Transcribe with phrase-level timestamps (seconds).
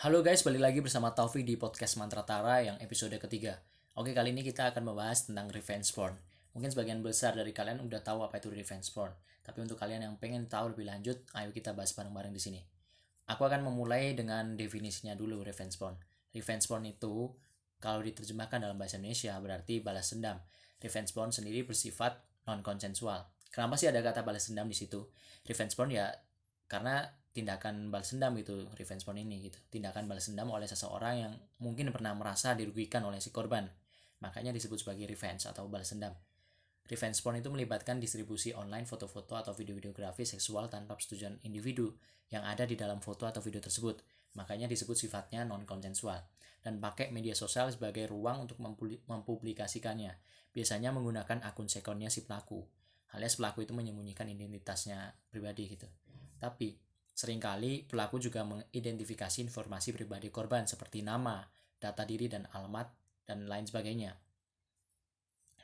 [0.00, 3.60] Halo guys, balik lagi bersama Taufik di podcast Mantra Tara yang episode ketiga.
[3.92, 6.16] Oke, kali ini kita akan membahas tentang revenge porn.
[6.56, 9.12] Mungkin sebagian besar dari kalian udah tahu apa itu revenge porn.
[9.44, 12.64] Tapi untuk kalian yang pengen tahu lebih lanjut, ayo kita bahas bareng-bareng di sini.
[13.28, 16.00] Aku akan memulai dengan definisinya dulu revenge porn.
[16.32, 17.36] Revenge porn itu
[17.76, 20.40] kalau diterjemahkan dalam bahasa Indonesia berarti balas dendam.
[20.80, 23.28] Revenge porn sendiri bersifat non konsensual.
[23.52, 25.12] Kenapa sih ada kata balas dendam di situ?
[25.44, 26.08] Revenge porn ya
[26.72, 29.58] karena tindakan balas dendam gitu revenge porn ini gitu.
[29.70, 33.70] Tindakan balas dendam oleh seseorang yang mungkin pernah merasa dirugikan oleh si korban.
[34.20, 36.12] Makanya disebut sebagai revenge atau balas dendam.
[36.90, 41.94] Revenge porn itu melibatkan distribusi online foto-foto atau video-videografi seksual tanpa persetujuan individu
[42.34, 44.02] yang ada di dalam foto atau video tersebut.
[44.34, 46.18] Makanya disebut sifatnya non konsensual
[46.60, 48.58] dan pakai media sosial sebagai ruang untuk
[49.06, 50.12] mempublikasikannya.
[50.50, 52.66] Biasanya menggunakan akun sekonnya si pelaku.
[53.14, 55.86] Alias pelaku itu menyembunyikan identitasnya pribadi gitu.
[56.38, 56.89] Tapi
[57.20, 61.44] Seringkali pelaku juga mengidentifikasi informasi pribadi korban seperti nama,
[61.76, 62.88] data diri dan alamat,
[63.28, 64.16] dan lain sebagainya.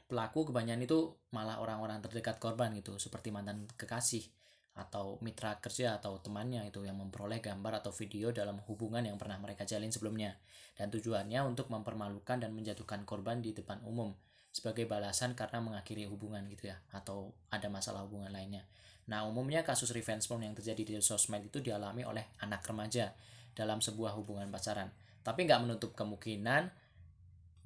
[0.04, 4.28] Pelaku kebanyakan itu malah orang-orang terdekat korban gitu, seperti mantan kekasih
[4.76, 9.40] atau mitra kerja atau temannya itu yang memperoleh gambar atau video dalam hubungan yang pernah
[9.40, 10.36] mereka jalin sebelumnya
[10.76, 14.12] dan tujuannya untuk mempermalukan dan menjatuhkan korban di depan umum
[14.52, 18.68] sebagai balasan karena mengakhiri hubungan gitu ya atau ada masalah hubungan lainnya.
[19.06, 23.14] Nah, umumnya kasus revenge porn yang terjadi di sosmed itu dialami oleh anak remaja
[23.54, 24.90] dalam sebuah hubungan pacaran.
[25.22, 26.70] Tapi nggak menutup kemungkinan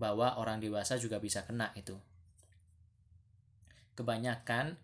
[0.01, 1.97] bahwa orang dewasa juga bisa kena itu.
[3.97, 4.77] Kebanyakan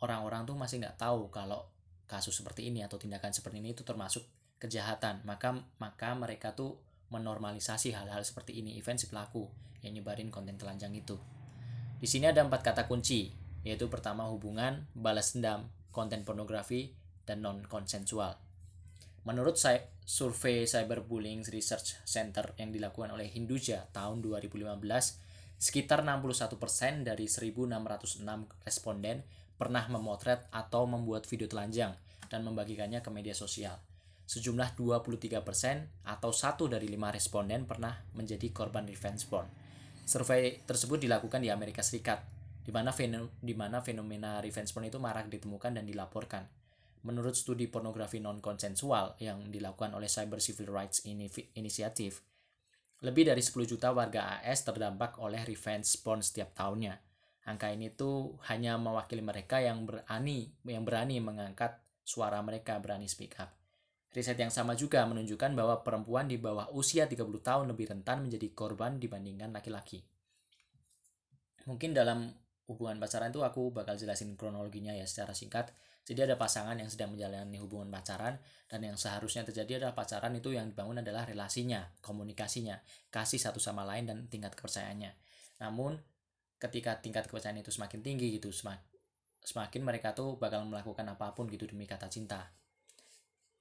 [0.00, 1.68] orang-orang tuh masih nggak tahu kalau
[2.08, 4.24] kasus seperti ini atau tindakan seperti ini itu termasuk
[4.60, 5.24] kejahatan.
[5.24, 6.76] Maka maka mereka tuh
[7.12, 9.48] menormalisasi hal-hal seperti ini event si pelaku
[9.84, 11.16] yang nyebarin konten telanjang itu.
[12.00, 18.34] Di sini ada empat kata kunci yaitu pertama hubungan, balas dendam, konten pornografi, dan non-konsensual.
[19.22, 24.82] Menurut saya, survei Cyberbullying Research Center yang dilakukan oleh Hinduja tahun 2015,
[25.62, 28.26] sekitar 61% dari 1.606
[28.66, 29.22] responden
[29.54, 31.94] pernah memotret atau membuat video telanjang
[32.26, 33.78] dan membagikannya ke media sosial.
[34.26, 35.38] Sejumlah 23%
[36.02, 39.46] atau satu dari lima responden pernah menjadi korban revenge porn.
[40.02, 42.31] Survei tersebut dilakukan di Amerika Serikat
[42.62, 42.94] di mana
[43.42, 46.46] di mana fenomena revenge porn itu marak ditemukan dan dilaporkan.
[47.02, 51.02] Menurut studi pornografi non konsensual yang dilakukan oleh Cyber Civil Rights
[51.58, 52.22] Initiative,
[53.02, 56.94] lebih dari 10 juta warga AS terdampak oleh revenge porn setiap tahunnya.
[57.50, 63.34] Angka ini tuh hanya mewakili mereka yang berani yang berani mengangkat suara mereka berani speak
[63.42, 63.50] up.
[64.14, 68.54] Riset yang sama juga menunjukkan bahwa perempuan di bawah usia 30 tahun lebih rentan menjadi
[68.54, 70.04] korban dibandingkan laki-laki.
[71.66, 72.30] Mungkin dalam
[72.70, 75.74] hubungan pacaran itu aku bakal jelasin kronologinya ya secara singkat.
[76.02, 80.50] Jadi ada pasangan yang sedang menjalani hubungan pacaran dan yang seharusnya terjadi adalah pacaran itu
[80.54, 82.78] yang dibangun adalah relasinya, komunikasinya,
[83.10, 85.14] kasih satu sama lain dan tingkat kepercayaannya.
[85.62, 85.98] Namun
[86.58, 88.50] ketika tingkat kepercayaan itu semakin tinggi gitu,
[89.42, 92.50] semakin mereka tuh bakal melakukan apa pun gitu demi kata cinta.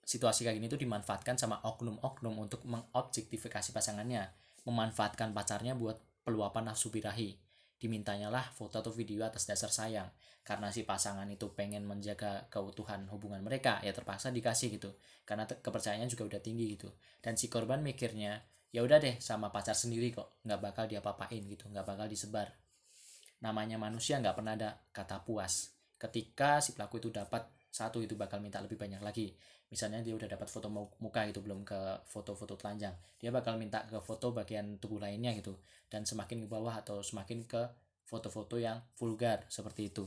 [0.01, 4.33] Situasi kayak gini tuh dimanfaatkan sama oknum-oknum untuk mengobjektifikasi pasangannya,
[4.65, 7.50] memanfaatkan pacarnya buat peluapan nafsu birahi
[7.81, 10.05] dimintanya lah foto atau video atas dasar sayang
[10.45, 14.93] karena si pasangan itu pengen menjaga keutuhan hubungan mereka ya terpaksa dikasih gitu
[15.25, 16.93] karena kepercayaannya juga udah tinggi gitu.
[17.17, 18.37] Dan si korban mikirnya
[18.69, 22.53] ya udah deh sama pacar sendiri kok nggak bakal diapa-apain gitu nggak bakal disebar.
[23.41, 25.73] Namanya manusia nggak pernah ada kata puas.
[25.97, 29.33] Ketika si pelaku itu dapat satu itu bakal minta lebih banyak lagi
[29.71, 30.67] misalnya dia udah dapat foto
[30.99, 32.91] muka gitu belum ke foto-foto telanjang.
[33.15, 35.55] Dia bakal minta ke foto bagian tubuh lainnya gitu
[35.87, 37.71] dan semakin ke bawah atau semakin ke
[38.03, 40.03] foto-foto yang vulgar seperti itu.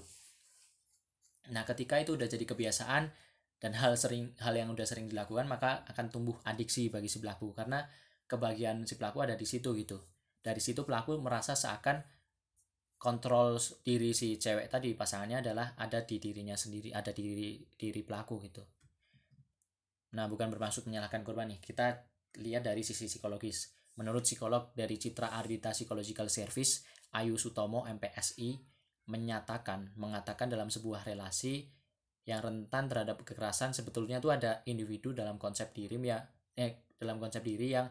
[1.48, 3.08] Nah ketika itu udah jadi kebiasaan
[3.56, 7.56] dan hal sering hal yang udah sering dilakukan maka akan tumbuh adiksi bagi si pelaku
[7.56, 7.88] karena
[8.28, 9.96] kebahagiaan si pelaku ada di situ gitu.
[10.44, 12.04] Dari situ pelaku merasa seakan
[13.00, 18.00] kontrol diri si cewek tadi pasangannya adalah ada di dirinya sendiri ada di diri diri
[18.04, 18.64] pelaku gitu
[20.14, 21.58] Nah, bukan bermaksud menyalahkan korban nih.
[21.58, 21.98] Kita
[22.38, 23.74] lihat dari sisi psikologis.
[23.98, 26.82] Menurut psikolog dari Citra Ardita Psychological Service,
[27.14, 28.58] Ayu Sutomo MPSI
[29.06, 31.70] menyatakan, mengatakan dalam sebuah relasi
[32.24, 36.24] yang rentan terhadap kekerasan sebetulnya itu ada individu dalam konsep diri ya
[36.56, 37.84] eh, dalam konsep diri yang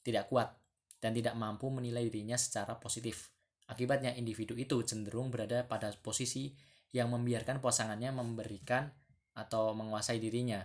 [0.00, 0.56] tidak kuat
[1.04, 3.28] dan tidak mampu menilai dirinya secara positif.
[3.68, 6.56] Akibatnya individu itu cenderung berada pada posisi
[6.96, 8.88] yang membiarkan pasangannya memberikan
[9.36, 10.64] atau menguasai dirinya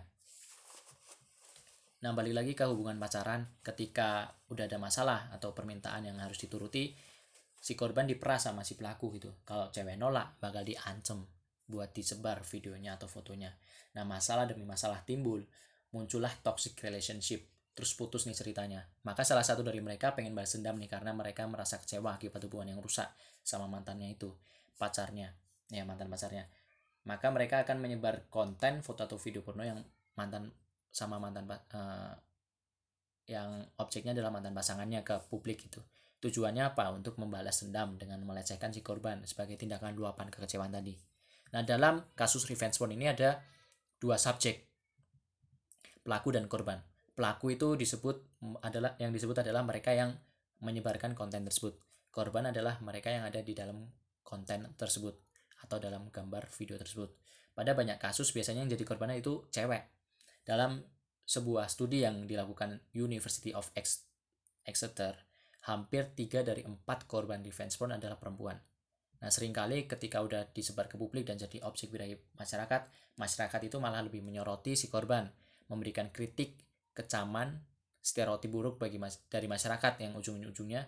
[1.99, 6.95] Nah, balik lagi ke hubungan pacaran, ketika udah ada masalah atau permintaan yang harus dituruti,
[7.59, 9.35] si korban diperas sama si pelaku gitu.
[9.43, 11.27] Kalau cewek nolak, bakal diancem
[11.67, 13.51] buat disebar videonya atau fotonya.
[13.99, 15.43] Nah, masalah demi masalah timbul,
[15.91, 17.45] muncullah toxic relationship.
[17.79, 18.83] terus putus nih ceritanya.
[19.07, 22.75] Maka salah satu dari mereka pengen balas dendam nih karena mereka merasa kecewa akibat hubungan
[22.75, 23.07] yang rusak
[23.39, 24.35] sama mantannya itu,
[24.75, 25.31] pacarnya,
[25.71, 26.43] ya mantan pacarnya.
[27.07, 29.79] Maka mereka akan menyebar konten foto atau video porno yang
[30.19, 30.51] mantan
[30.89, 32.13] sama mantan uh,
[33.29, 35.79] yang objeknya adalah mantan pasangannya ke publik itu.
[36.19, 36.91] Tujuannya apa?
[36.91, 40.97] Untuk membalas dendam dengan melecehkan si korban sebagai tindakan luapan kekecewaan tadi.
[41.55, 43.39] Nah, dalam kasus revenge porn ini ada
[43.97, 44.67] dua subjek,
[46.03, 46.83] pelaku dan korban
[47.19, 50.15] pelaku itu disebut adalah yang disebut adalah mereka yang
[50.63, 51.75] menyebarkan konten tersebut.
[52.07, 53.91] Korban adalah mereka yang ada di dalam
[54.23, 55.19] konten tersebut
[55.67, 57.11] atau dalam gambar video tersebut.
[57.51, 59.98] Pada banyak kasus biasanya yang jadi korbannya itu cewek.
[60.43, 60.81] Dalam
[61.25, 63.69] sebuah studi yang dilakukan University of
[64.65, 65.13] Exeter,
[65.69, 68.57] hampir 3 dari 4 korban revenge porn adalah perempuan.
[69.19, 72.87] Nah, sering kali ketika udah disebar ke publik dan jadi objek wilayah masyarakat,
[73.19, 75.27] masyarakat itu malah lebih menyoroti si korban,
[75.67, 76.63] memberikan kritik
[76.95, 77.59] kecaman
[77.99, 80.87] stereotip buruk bagi mas dari masyarakat yang ujung-ujungnya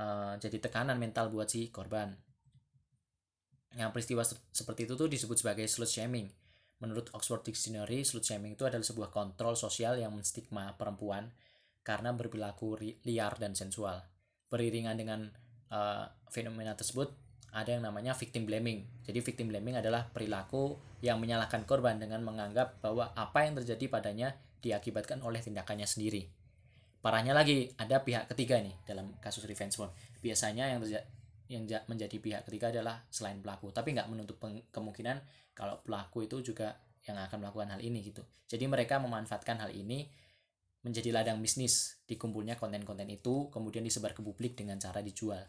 [0.00, 2.16] uh, jadi tekanan mental buat si korban.
[3.76, 6.32] Yang peristiwa seperti itu tuh disebut sebagai slut shaming.
[6.78, 11.26] Menurut Oxford Dictionary, slut shaming itu adalah sebuah kontrol sosial yang menstigma perempuan
[11.82, 13.98] karena berperilaku liar dan sensual.
[14.46, 15.26] Beriringan dengan
[15.74, 17.10] uh, fenomena tersebut,
[17.50, 18.86] ada yang namanya victim blaming.
[19.02, 24.28] Jadi victim blaming adalah perilaku yang menyalahkan korban dengan menganggap bahwa apa yang terjadi padanya
[24.62, 26.28] diakibatkan oleh tindakannya sendiri.
[26.98, 29.90] Parahnya lagi, ada pihak ketiga nih dalam kasus revenge porn.
[30.18, 30.82] Biasanya yang
[31.48, 34.36] yang menjadi pihak ketiga adalah selain pelaku, tapi nggak menutup
[34.68, 35.16] kemungkinan
[35.58, 36.78] kalau pelaku itu juga
[37.10, 38.22] yang akan melakukan hal ini gitu.
[38.46, 40.06] Jadi mereka memanfaatkan hal ini
[40.86, 45.42] menjadi ladang bisnis dikumpulnya konten-konten itu kemudian disebar ke publik dengan cara dijual.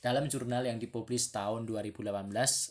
[0.00, 2.08] Dalam jurnal yang dipublis tahun 2018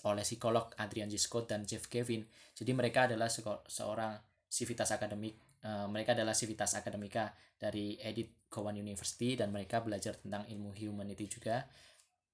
[0.10, 1.22] oleh psikolog Adrian G.
[1.22, 2.26] Scott dan Jeff Kevin,
[2.58, 3.30] jadi mereka adalah
[3.70, 4.18] seorang
[4.50, 10.46] sivitas akademik Eh, mereka adalah Civitas Academica dari Edith Cowan University dan mereka belajar tentang
[10.46, 11.66] ilmu humanity juga.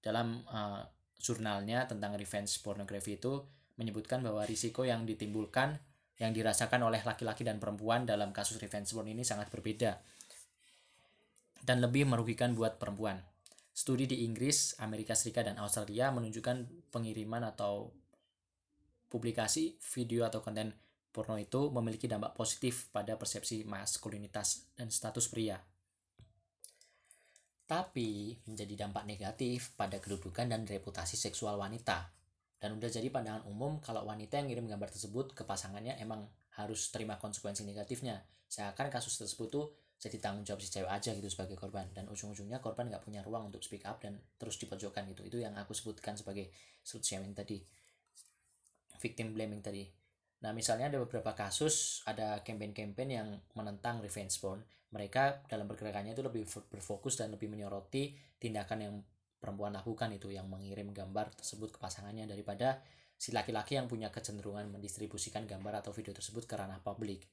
[0.01, 0.81] Dalam uh,
[1.15, 3.39] jurnalnya tentang revenge pornography itu
[3.81, 5.81] menyebutkan bahwa risiko yang ditimbulkan
[6.21, 9.97] yang dirasakan oleh laki-laki dan perempuan dalam kasus revenge porn ini sangat berbeda
[11.65, 13.17] dan lebih merugikan buat perempuan.
[13.71, 17.89] Studi di Inggris, Amerika Serikat, dan Australia menunjukkan pengiriman atau
[19.09, 20.75] publikasi video atau konten
[21.11, 25.59] porno itu memiliki dampak positif pada persepsi maskulinitas dan status pria.
[27.67, 32.11] Tapi menjadi dampak negatif pada kedudukan dan reputasi seksual wanita.
[32.61, 36.29] Dan udah jadi pandangan umum kalau wanita yang ngirim gambar tersebut ke pasangannya emang
[36.61, 38.21] harus terima konsekuensi negatifnya.
[38.45, 39.65] Seakan kasus tersebut tuh
[39.97, 43.49] jadi tanggung jawab si cewek aja gitu sebagai korban dan ujung-ujungnya korban nggak punya ruang
[43.53, 46.49] untuk speak up dan terus dipojokkan gitu itu yang aku sebutkan sebagai
[46.81, 47.61] slut shaming tadi
[48.97, 49.85] victim blaming tadi
[50.41, 54.65] Nah, misalnya ada beberapa kasus, ada campaign-campaign yang menentang revenge porn.
[54.91, 58.95] Mereka dalam pergerakannya itu lebih berfokus dan lebih menyoroti tindakan yang
[59.41, 62.79] perempuan lakukan itu, yang mengirim gambar tersebut ke pasangannya daripada
[63.17, 67.25] si laki-laki yang punya kecenderungan mendistribusikan gambar atau video tersebut ke ranah publik.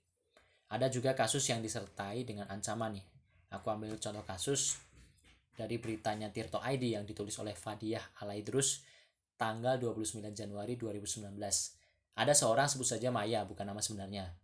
[0.72, 3.06] Ada juga kasus yang disertai dengan ancaman nih.
[3.52, 4.80] Aku ambil contoh kasus
[5.52, 8.84] dari beritanya Tirto ID yang ditulis oleh Fadiah Alaidrus
[9.36, 11.36] tanggal 29 Januari 2019
[12.18, 14.34] ada seorang sebut saja Maya, bukan nama sebenarnya.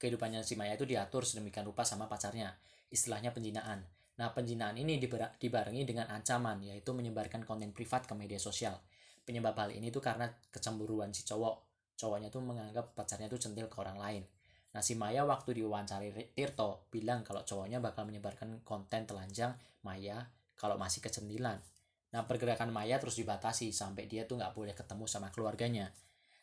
[0.00, 2.56] Kehidupannya si Maya itu diatur sedemikian rupa sama pacarnya.
[2.88, 3.84] Istilahnya penjinaan.
[4.22, 8.78] Nah, penjinaan ini dibarengi dengan ancaman, yaitu menyebarkan konten privat ke media sosial.
[9.26, 11.66] Penyebab hal ini tuh karena kecemburuan si cowok.
[11.98, 14.22] Cowoknya tuh menganggap pacarnya tuh centil ke orang lain.
[14.78, 20.22] Nah, si Maya waktu diwawancari Tirto bilang kalau cowoknya bakal menyebarkan konten telanjang Maya
[20.54, 21.58] kalau masih kecentilan.
[22.14, 25.90] Nah, pergerakan Maya terus dibatasi sampai dia tuh nggak boleh ketemu sama keluarganya.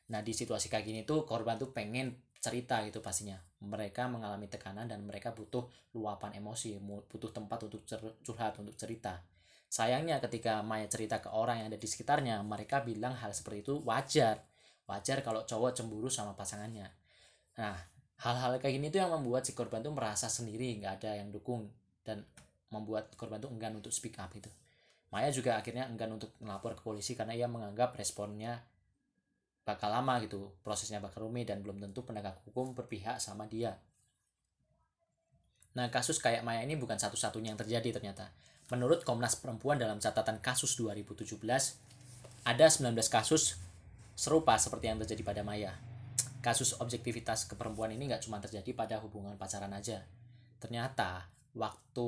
[0.09, 3.35] Nah di situasi kayak gini tuh korban tuh pengen cerita gitu pastinya.
[3.61, 7.83] Mereka mengalami tekanan dan mereka butuh luapan emosi, butuh tempat untuk
[8.23, 9.19] curhat, untuk cerita.
[9.69, 13.75] Sayangnya ketika Maya cerita ke orang yang ada di sekitarnya, mereka bilang hal seperti itu
[13.85, 14.41] wajar.
[14.89, 16.89] Wajar kalau cowok cemburu sama pasangannya.
[17.61, 17.77] Nah,
[18.25, 21.69] hal-hal kayak gini tuh yang membuat si korban tuh merasa sendiri, nggak ada yang dukung
[22.01, 22.25] dan
[22.73, 24.49] membuat korban tuh enggan untuk speak up itu.
[25.13, 28.61] Maya juga akhirnya enggan untuk melapor ke polisi karena ia menganggap responnya
[29.69, 33.77] bakal lama gitu prosesnya bakal rumit dan belum tentu penegak hukum berpihak sama dia.
[35.77, 38.33] Nah kasus kayak Maya ini bukan satu-satunya yang terjadi ternyata.
[38.73, 41.37] Menurut Komnas Perempuan dalam catatan kasus 2017
[42.45, 43.61] ada 19 kasus
[44.17, 45.77] serupa seperti yang terjadi pada Maya.
[46.41, 50.01] Kasus objektivitas keperempuan ini nggak cuma terjadi pada hubungan pacaran aja.
[50.57, 52.07] Ternyata waktu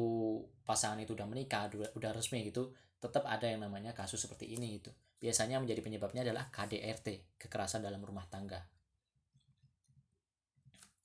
[0.65, 4.93] pasangan itu udah menikah udah, resmi gitu tetap ada yang namanya kasus seperti ini gitu
[5.21, 8.57] Biasanya menjadi penyebabnya adalah KDRT, kekerasan dalam rumah tangga.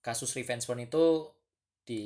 [0.00, 1.28] Kasus revenge porn itu
[1.84, 2.02] di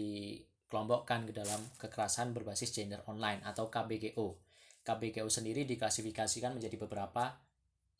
[0.71, 4.39] dikelompokkan ke dalam kekerasan berbasis gender online atau KBGO.
[4.87, 7.35] KBGO sendiri diklasifikasikan menjadi beberapa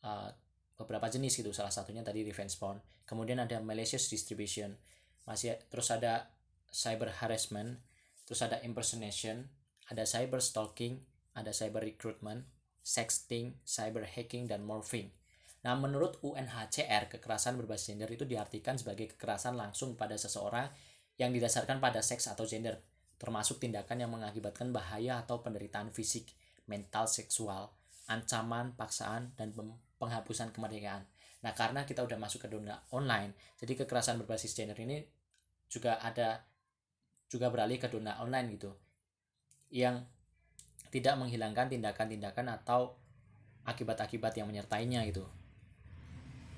[0.07, 0.31] uh,
[0.79, 1.51] beberapa jenis gitu.
[1.51, 2.79] Salah satunya tadi revenge porn.
[3.03, 4.71] Kemudian ada malicious distribution.
[5.27, 6.31] Masih terus ada
[6.71, 7.75] cyber harassment,
[8.23, 9.51] terus ada impersonation,
[9.91, 11.03] ada cyber stalking,
[11.35, 12.47] ada cyber recruitment,
[12.81, 15.13] sexting, cyber hacking dan morphing.
[15.61, 20.65] Nah, menurut UNHCR, kekerasan berbasis gender itu diartikan sebagai kekerasan langsung pada seseorang
[21.21, 22.81] yang didasarkan pada seks atau gender,
[23.21, 26.33] termasuk tindakan yang mengakibatkan bahaya atau penderitaan fisik,
[26.65, 27.69] mental, seksual,
[28.09, 29.53] ancaman, paksaan, dan
[30.01, 31.05] penghapusan kemerdekaan.
[31.45, 35.05] Nah, karena kita udah masuk ke dunia online, jadi kekerasan berbasis gender ini
[35.69, 36.41] juga ada
[37.29, 38.73] juga beralih ke dunia online gitu.
[39.69, 40.09] Yang
[40.91, 42.93] tidak menghilangkan tindakan-tindakan atau
[43.63, 45.25] akibat-akibat yang menyertainya gitu.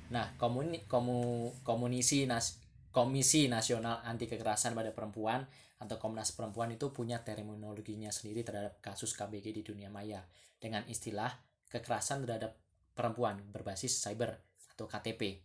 [0.10, 2.60] Nah, komuni, komu, komunisi nas,
[2.94, 5.42] Komisi Nasional Anti Kekerasan pada Perempuan
[5.82, 10.22] atau Komnas Perempuan itu punya terminologinya sendiri terhadap kasus KBG di dunia maya
[10.62, 11.34] dengan istilah
[11.74, 12.54] kekerasan terhadap
[12.94, 14.38] perempuan berbasis cyber
[14.78, 15.42] atau KTP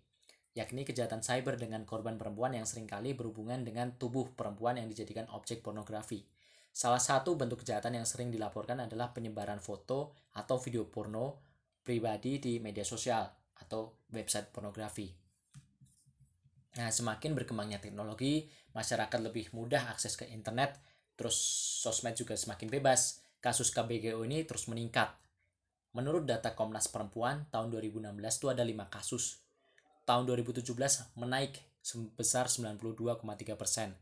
[0.59, 5.30] yakni kejahatan cyber dengan korban perempuan yang sering kali berhubungan dengan tubuh perempuan yang dijadikan
[5.30, 6.26] objek pornografi.
[6.78, 11.42] Salah satu bentuk kejahatan yang sering dilaporkan adalah penyebaran foto atau video porno
[11.82, 13.26] pribadi di media sosial
[13.58, 15.11] atau website pornografi.
[16.78, 18.47] Nah, semakin berkembangnya teknologi,
[18.78, 20.78] masyarakat lebih mudah akses ke internet,
[21.18, 21.35] terus
[21.82, 23.26] sosmed juga semakin bebas.
[23.42, 25.11] Kasus KBGO ini terus meningkat.
[25.99, 29.42] Menurut data Komnas Perempuan, tahun 2016 itu ada 5 kasus.
[30.06, 30.62] Tahun 2017
[31.18, 33.99] menaik sebesar 92,3 persen.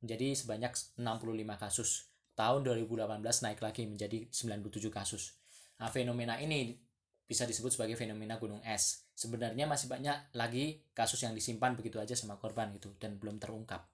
[0.00, 2.10] Menjadi sebanyak 65 kasus.
[2.36, 5.36] Tahun 2018 naik lagi menjadi 97 kasus.
[5.80, 6.76] Nah, fenomena ini
[7.24, 9.06] bisa disebut sebagai fenomena gunung es.
[9.14, 13.86] Sebenarnya masih banyak lagi kasus yang disimpan begitu aja sama korban gitu dan belum terungkap.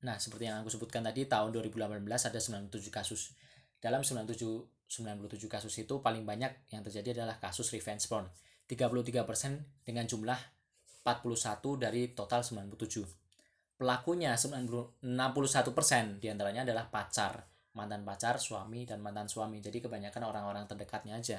[0.00, 3.36] Nah, seperti yang aku sebutkan tadi, tahun 2018 ada 97 kasus.
[3.80, 8.26] Dalam 97 97 kasus itu paling banyak yang terjadi adalah kasus revenge porn.
[8.66, 10.38] 33% dengan jumlah
[11.06, 13.19] 41 dari total 97.
[13.80, 15.00] Pelakunya 61%
[16.20, 19.62] di antaranya adalah pacar mantan pacar, suami, dan mantan suami.
[19.62, 21.38] Jadi kebanyakan orang-orang terdekatnya aja.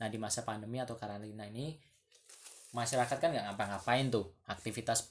[0.00, 1.76] Nah di masa pandemi atau karantina ini
[2.70, 5.10] masyarakat kan nggak ngapa-ngapain tuh aktivitas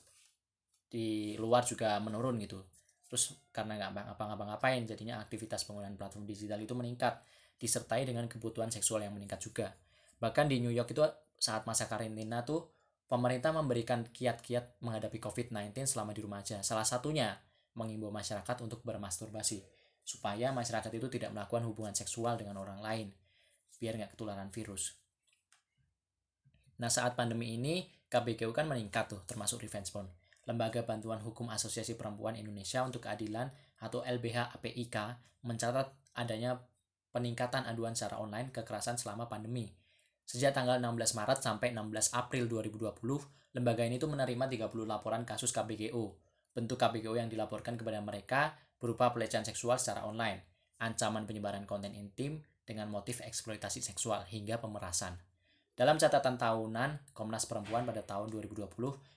[0.90, 2.62] di luar juga menurun gitu.
[3.10, 7.22] Terus karena nggak ngapa-ngapain jadinya aktivitas penggunaan platform digital itu meningkat
[7.60, 9.74] disertai dengan kebutuhan seksual yang meningkat juga.
[10.22, 11.04] Bahkan di New York itu
[11.40, 12.70] saat masa karantina tuh
[13.10, 16.62] pemerintah memberikan kiat-kiat menghadapi COVID-19 selama di rumah aja.
[16.62, 17.34] Salah satunya
[17.74, 19.66] mengimbau masyarakat untuk bermasturbasi
[20.06, 23.10] supaya masyarakat itu tidak melakukan hubungan seksual dengan orang lain
[23.82, 24.94] biar nggak ketularan virus.
[26.80, 30.08] Nah saat pandemi ini KBGU kan meningkat tuh termasuk revenge porn.
[30.50, 34.98] Lembaga Bantuan Hukum Asosiasi Perempuan Indonesia untuk Keadilan atau LBH APIK
[35.46, 36.58] mencatat adanya
[37.14, 39.70] peningkatan aduan secara online kekerasan selama pandemi.
[40.30, 43.02] Sejak tanggal 16 Maret sampai 16 April 2020,
[43.58, 46.22] lembaga ini tuh menerima 30 laporan kasus KBGO.
[46.54, 50.46] Bentuk KBGO yang dilaporkan kepada mereka berupa pelecehan seksual secara online,
[50.86, 55.18] ancaman penyebaran konten intim dengan motif eksploitasi seksual hingga pemerasan.
[55.74, 58.70] Dalam catatan tahunan Komnas Perempuan pada tahun 2020,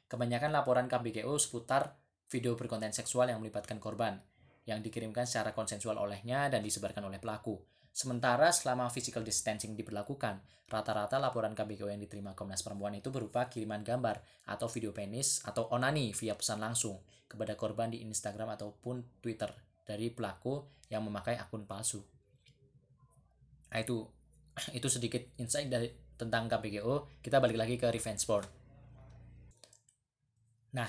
[0.09, 1.93] kebanyakan laporan KBGO seputar
[2.33, 4.17] video berkonten seksual yang melibatkan korban,
[4.65, 7.61] yang dikirimkan secara konsensual olehnya dan disebarkan oleh pelaku.
[7.93, 10.41] Sementara selama physical distancing diberlakukan,
[10.73, 15.69] rata-rata laporan KBGO yang diterima Komnas Perempuan itu berupa kiriman gambar atau video penis atau
[15.69, 19.53] onani via pesan langsung kepada korban di Instagram ataupun Twitter
[19.85, 22.01] dari pelaku yang memakai akun palsu.
[23.69, 24.09] Nah, itu
[24.79, 27.21] itu sedikit insight dari tentang KPGO.
[27.21, 28.49] Kita balik lagi ke revenge porn.
[30.73, 30.89] Nah,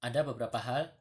[0.00, 0.92] ada beberapa hal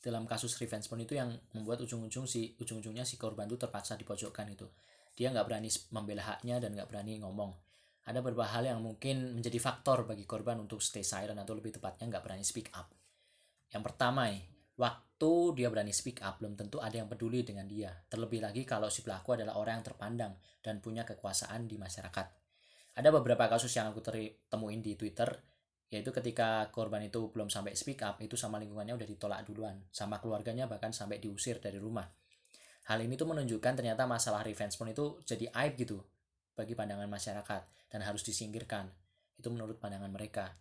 [0.00, 4.48] dalam kasus revenge porn itu yang membuat ujung-ujung si ujung-ujungnya si korban itu terpaksa dipojokkan
[4.48, 4.66] itu.
[5.12, 7.52] Dia nggak berani membela haknya dan nggak berani ngomong
[8.10, 12.08] ada beberapa hal yang mungkin menjadi faktor bagi korban untuk stay silent atau lebih tepatnya
[12.08, 12.88] nggak berani speak up.
[13.70, 14.42] Yang pertama nih,
[14.80, 17.92] waktu dia berani speak up belum tentu ada yang peduli dengan dia.
[18.08, 20.32] Terlebih lagi kalau si pelaku adalah orang yang terpandang
[20.64, 22.26] dan punya kekuasaan di masyarakat.
[22.98, 24.02] Ada beberapa kasus yang aku
[24.50, 25.28] temuin di Twitter,
[25.90, 30.22] yaitu ketika korban itu belum sampai speak up, itu sama lingkungannya udah ditolak duluan, sama
[30.22, 32.06] keluarganya bahkan sampai diusir dari rumah.
[32.86, 35.98] Hal ini tuh menunjukkan ternyata masalah revenge porn itu jadi aib gitu
[36.54, 38.86] bagi pandangan masyarakat dan harus disingkirkan.
[39.34, 40.54] Itu menurut pandangan mereka.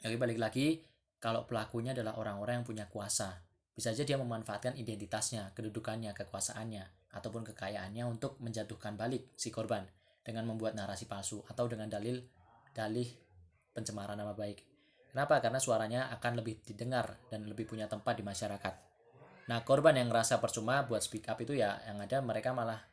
[0.00, 0.80] Jadi balik lagi,
[1.20, 3.44] kalau pelakunya adalah orang-orang yang punya kuasa,
[3.76, 9.84] bisa saja dia memanfaatkan identitasnya, kedudukannya, kekuasaannya, ataupun kekayaannya untuk menjatuhkan balik si korban
[10.22, 12.20] dengan membuat narasi palsu atau dengan dalil
[12.76, 13.08] dalih
[13.72, 14.64] pencemaran nama baik.
[15.12, 15.40] Kenapa?
[15.40, 18.74] Karena suaranya akan lebih didengar dan lebih punya tempat di masyarakat.
[19.48, 22.84] Nah, korban yang ngerasa percuma buat speak up itu ya yang ada mereka malah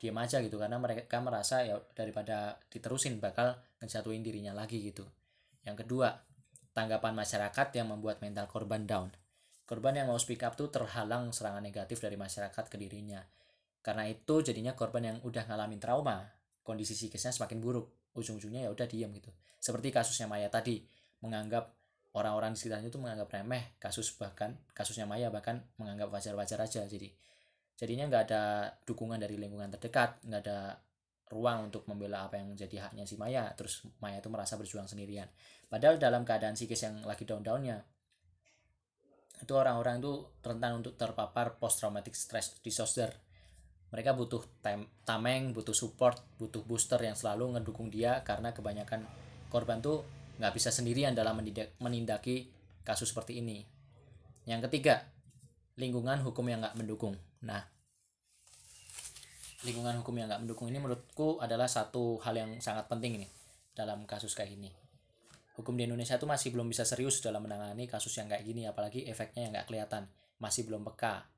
[0.00, 5.04] diam aja gitu karena mereka merasa ya daripada diterusin bakal ngejatuhin dirinya lagi gitu.
[5.62, 6.16] Yang kedua,
[6.74, 9.12] tanggapan masyarakat yang membuat mental korban down.
[9.62, 13.22] Korban yang mau speak up tuh terhalang serangan negatif dari masyarakat ke dirinya.
[13.78, 16.26] Karena itu jadinya korban yang udah ngalamin trauma,
[16.66, 17.86] kondisi psikisnya semakin buruk.
[18.12, 19.30] Ujung-ujungnya ya udah diam gitu.
[19.62, 20.82] Seperti kasusnya Maya tadi,
[21.22, 21.72] menganggap
[22.12, 26.84] orang-orang di sekitarnya itu menganggap remeh kasus bahkan kasusnya Maya bahkan menganggap wajar-wajar aja.
[26.84, 27.08] Jadi
[27.76, 28.42] jadinya nggak ada
[28.84, 30.76] dukungan dari lingkungan terdekat nggak ada
[31.32, 33.48] ruang untuk membela apa yang jadi haknya si Maya.
[33.56, 35.26] Terus Maya itu merasa berjuang sendirian.
[35.72, 37.80] Padahal dalam keadaan psikis yang lagi down-downnya
[39.42, 43.10] itu orang-orang itu rentan untuk terpapar post traumatic stress disorder
[43.92, 44.40] mereka butuh
[45.04, 49.04] tameng butuh support butuh booster yang selalu ngedukung dia karena kebanyakan
[49.52, 50.02] korban tuh
[50.40, 51.36] nggak bisa sendirian dalam
[51.78, 52.48] menindaki
[52.82, 53.62] kasus seperti ini.
[54.48, 55.06] Yang ketiga,
[55.78, 57.14] lingkungan hukum yang nggak mendukung.
[57.46, 57.62] Nah,
[59.62, 63.30] lingkungan hukum yang nggak mendukung ini menurutku adalah satu hal yang sangat penting nih
[63.76, 64.70] dalam kasus kayak gini.
[65.52, 69.04] Hukum di Indonesia itu masih belum bisa serius dalam menangani kasus yang kayak gini, apalagi
[69.04, 70.08] efeknya yang nggak kelihatan,
[70.40, 71.28] masih belum peka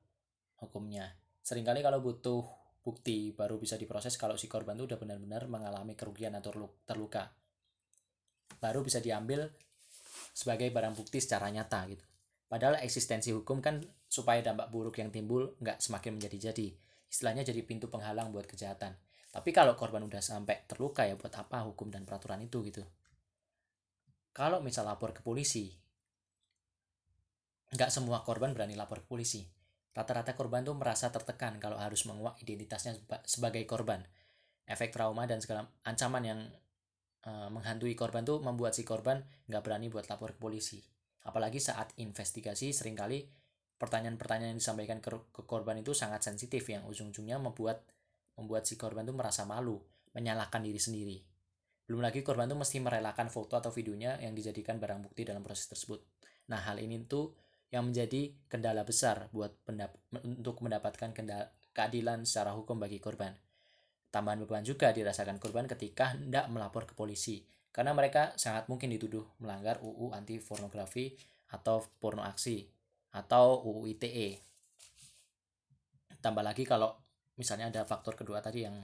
[0.62, 1.18] hukumnya.
[1.44, 2.40] Seringkali kalau butuh
[2.80, 6.52] bukti baru bisa diproses kalau si korban itu udah benar-benar mengalami kerugian atau
[6.84, 7.32] terluka
[8.60, 9.52] baru bisa diambil
[10.32, 12.04] sebagai barang bukti secara nyata gitu.
[12.48, 16.72] Padahal eksistensi hukum kan supaya dampak buruk yang timbul nggak semakin menjadi-jadi.
[17.08, 18.96] Istilahnya jadi pintu penghalang buat kejahatan.
[19.34, 22.86] Tapi kalau korban udah sampai terluka ya buat apa hukum dan peraturan itu gitu.
[24.34, 25.70] Kalau misal lapor ke polisi,
[27.74, 29.42] nggak semua korban berani lapor ke polisi.
[29.94, 34.02] Rata-rata korban tuh merasa tertekan kalau harus menguak identitasnya sebagai korban.
[34.66, 36.40] Efek trauma dan segala ancaman yang
[37.30, 40.82] uh, menghantui korban tuh membuat si korban nggak berani buat lapor ke polisi.
[41.24, 43.22] Apalagi saat investigasi sering kali
[43.78, 47.87] pertanyaan-pertanyaan yang disampaikan ke, ke korban itu sangat sensitif yang ujung-ujungnya membuat
[48.35, 49.78] membuat si korban tuh merasa malu,
[50.11, 51.16] menyalahkan diri sendiri.
[51.87, 55.68] Belum lagi korban tuh mesti merelakan foto atau videonya yang dijadikan barang bukti dalam proses
[55.68, 56.00] tersebut.
[56.50, 57.30] Nah, hal ini tuh
[57.74, 63.34] yang menjadi kendala besar buat pendap untuk mendapatkan kendala, keadilan secara hukum bagi korban.
[64.14, 67.42] Tambahan beban juga dirasakan korban ketika hendak melapor ke polisi,
[67.74, 71.18] karena mereka sangat mungkin dituduh melanggar UU anti pornografi
[71.50, 72.62] atau porno aksi
[73.18, 74.38] atau UU ITE.
[76.22, 76.94] Tambah lagi kalau
[77.34, 78.78] misalnya ada faktor kedua tadi yang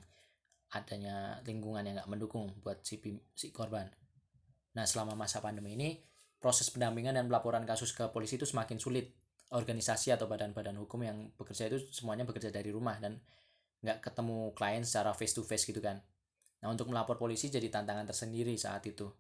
[0.75, 2.99] adanya lingkungan yang nggak mendukung buat si,
[3.39, 3.87] si korban.
[4.75, 6.10] Nah selama masa pandemi ini
[6.41, 9.13] proses pendampingan dan pelaporan kasus ke polisi itu semakin sulit.
[9.51, 13.19] Organisasi atau badan-badan hukum yang bekerja itu semuanya bekerja dari rumah dan
[13.83, 16.01] nggak ketemu klien secara face to face gitu kan.
[16.63, 19.11] Nah untuk melapor polisi jadi tantangan tersendiri saat itu.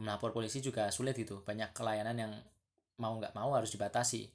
[0.00, 1.44] Melapor polisi juga sulit gitu.
[1.44, 2.32] Banyak kelayanan yang
[2.98, 4.30] mau nggak mau harus dibatasi.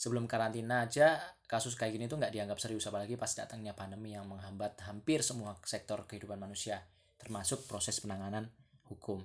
[0.00, 4.24] Sebelum karantina aja kasus kayak gini tuh nggak dianggap serius apalagi pas datangnya pandemi yang
[4.24, 6.80] menghambat hampir semua sektor kehidupan manusia
[7.20, 8.48] termasuk proses penanganan
[8.88, 9.20] hukum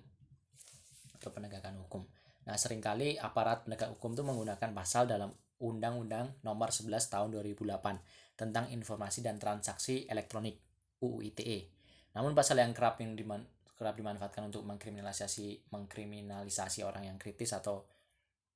[1.17, 2.03] atau penegakan hukum
[2.45, 8.35] nah sering kali aparat penegak hukum tuh menggunakan pasal dalam Undang-Undang Nomor 11 Tahun 2008
[8.35, 10.59] tentang Informasi dan Transaksi Elektronik
[10.99, 11.71] UU ITE.
[12.15, 13.39] Namun pasal yang kerap yang diman,
[13.75, 17.87] kerap dimanfaatkan untuk mengkriminalisasi mengkriminalisasi orang yang kritis atau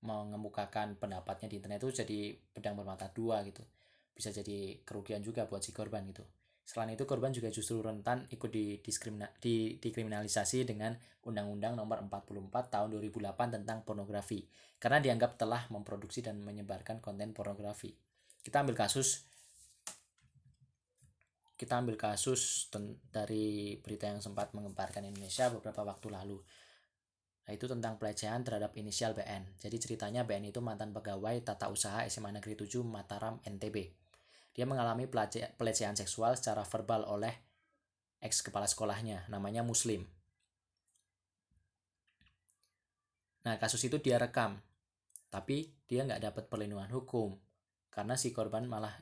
[0.04, 2.20] mengemukakan pendapatnya di internet itu jadi
[2.56, 3.64] pedang bermata dua gitu.
[4.16, 6.24] Bisa jadi kerugian juga buat si korban gitu.
[6.70, 8.78] Selain itu korban juga justru rentan ikut di,
[9.82, 10.94] dikriminalisasi dengan
[11.26, 14.46] Undang-Undang Nomor 44 Tahun 2008 tentang pornografi
[14.78, 17.98] karena dianggap telah memproduksi dan menyebarkan konten pornografi.
[18.46, 19.26] Kita ambil kasus
[21.58, 22.70] kita ambil kasus
[23.10, 26.38] dari berita yang sempat mengemparkan Indonesia beberapa waktu lalu.
[27.50, 29.58] Itu tentang pelecehan terhadap inisial BN.
[29.58, 33.99] Jadi ceritanya BN itu mantan pegawai tata usaha SMA Negeri 7 Mataram NTB
[34.54, 37.34] dia mengalami pelecehan seksual secara verbal oleh
[38.20, 40.04] ex kepala sekolahnya, namanya Muslim.
[43.48, 44.60] Nah, kasus itu dia rekam,
[45.32, 47.40] tapi dia nggak dapat perlindungan hukum
[47.90, 48.94] karena si korban malah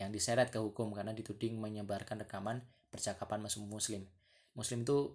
[0.00, 4.08] yang diseret ke hukum karena dituding menyebarkan rekaman percakapan mesum muslim.
[4.56, 5.14] Muslim itu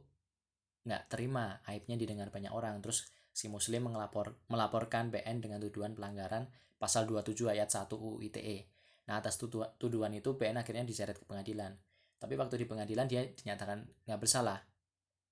[0.87, 6.47] nggak terima aibnya didengar banyak orang terus si muslim mengelapor, melaporkan BN dengan tuduhan pelanggaran
[6.79, 8.76] pasal 27 ayat 1 UU ITE
[9.07, 11.73] Nah atas tuduhan itu PN akhirnya diseret ke pengadilan.
[12.17, 14.59] Tapi waktu di pengadilan dia dinyatakan nggak bersalah.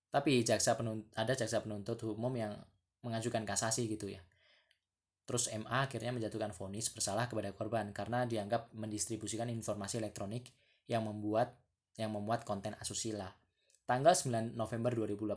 [0.10, 2.56] Tapi jaksa penuntut, ada jaksa penuntut umum yang
[3.04, 4.24] mengajukan kasasi gitu ya.
[5.26, 10.54] Terus MA akhirnya menjatuhkan vonis bersalah kepada korban karena dianggap mendistribusikan informasi elektronik
[10.86, 11.58] yang membuat
[11.98, 13.34] yang memuat konten asusila.
[13.90, 15.36] Tanggal 9 November 2018,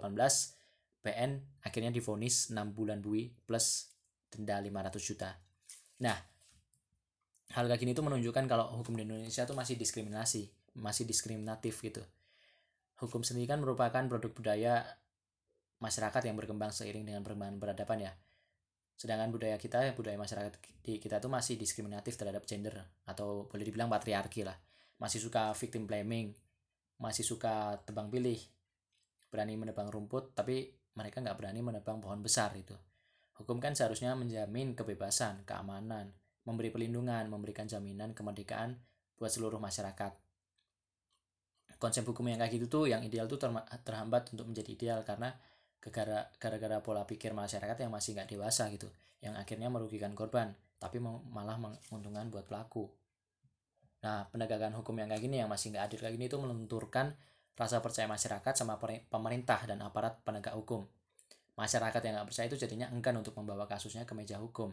[1.00, 1.30] PN
[1.64, 3.88] akhirnya difonis 6 bulan bui plus
[4.28, 5.40] denda 500 juta.
[6.04, 6.16] Nah,
[7.56, 12.04] hal kayak gini itu menunjukkan kalau hukum di Indonesia itu masih diskriminasi, masih diskriminatif gitu.
[13.00, 14.74] Hukum sendiri kan merupakan produk budaya
[15.78, 18.12] masyarakat yang berkembang seiring dengan perkembangan peradaban ya.
[18.98, 22.74] Sedangkan budaya kita, budaya masyarakat kita itu masih diskriminatif terhadap gender
[23.06, 24.58] atau boleh dibilang patriarki lah.
[24.98, 26.34] Masih suka victim blaming,
[26.98, 28.42] masih suka tebang pilih,
[29.30, 32.74] berani menebang rumput, tapi mereka nggak berani menebang pohon besar itu.
[33.38, 36.10] Hukum kan seharusnya menjamin kebebasan, keamanan,
[36.46, 38.78] memberi perlindungan, memberikan jaminan kemerdekaan
[39.18, 40.12] buat seluruh masyarakat.
[41.78, 43.38] Konsep hukum yang kayak gitu tuh yang ideal tuh
[43.86, 45.30] terhambat untuk menjadi ideal karena
[45.78, 48.90] gara-gara pola pikir masyarakat yang masih nggak dewasa gitu
[49.22, 52.86] yang akhirnya merugikan korban tapi malah menguntungkan buat pelaku.
[54.02, 57.14] Nah penegakan hukum yang kayak gini yang masih nggak adil kayak gini itu melunturkan
[57.58, 58.78] rasa percaya masyarakat sama
[59.10, 60.86] pemerintah dan aparat penegak hukum.
[61.58, 64.70] Masyarakat yang nggak percaya itu jadinya enggan untuk membawa kasusnya ke meja hukum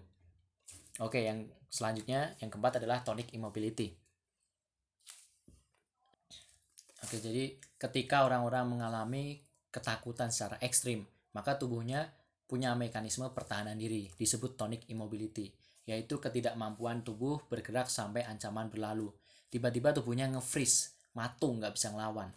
[1.02, 3.94] oke yang selanjutnya yang keempat adalah tonic immobility
[7.04, 11.04] oke jadi ketika orang-orang mengalami ketakutan secara ekstrim,
[11.36, 12.08] maka tubuhnya
[12.48, 15.52] punya mekanisme pertahanan diri, disebut tonic immobility,
[15.84, 19.12] yaitu ketidakmampuan tubuh bergerak sampai ancaman berlalu.
[19.52, 22.32] Tiba-tiba tubuhnya nge-freeze, matung, nggak bisa ngelawan.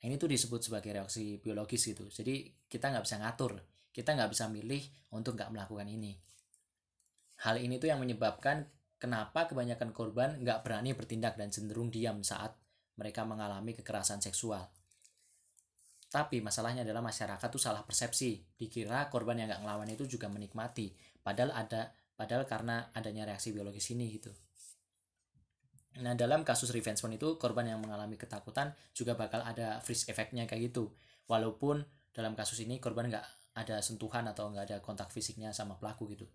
[0.00, 2.08] Nah, ini tuh disebut sebagai reaksi biologis gitu.
[2.10, 3.52] Jadi kita nggak bisa ngatur,
[3.94, 4.82] kita nggak bisa milih
[5.14, 6.16] untuk nggak melakukan ini.
[7.40, 8.68] Hal ini tuh yang menyebabkan
[9.00, 12.52] kenapa kebanyakan korban nggak berani bertindak dan cenderung diam saat
[13.00, 14.68] mereka mengalami kekerasan seksual.
[16.10, 18.42] Tapi masalahnya adalah masyarakat tuh salah persepsi.
[18.58, 20.92] Dikira korban yang nggak ngelawan itu juga menikmati.
[21.22, 24.28] Padahal ada padahal karena adanya reaksi biologis ini gitu.
[26.04, 30.44] Nah dalam kasus revenge porn itu korban yang mengalami ketakutan juga bakal ada freeze efeknya
[30.44, 30.92] kayak gitu.
[31.30, 36.10] Walaupun dalam kasus ini korban nggak ada sentuhan atau nggak ada kontak fisiknya sama pelaku
[36.12, 36.26] gitu.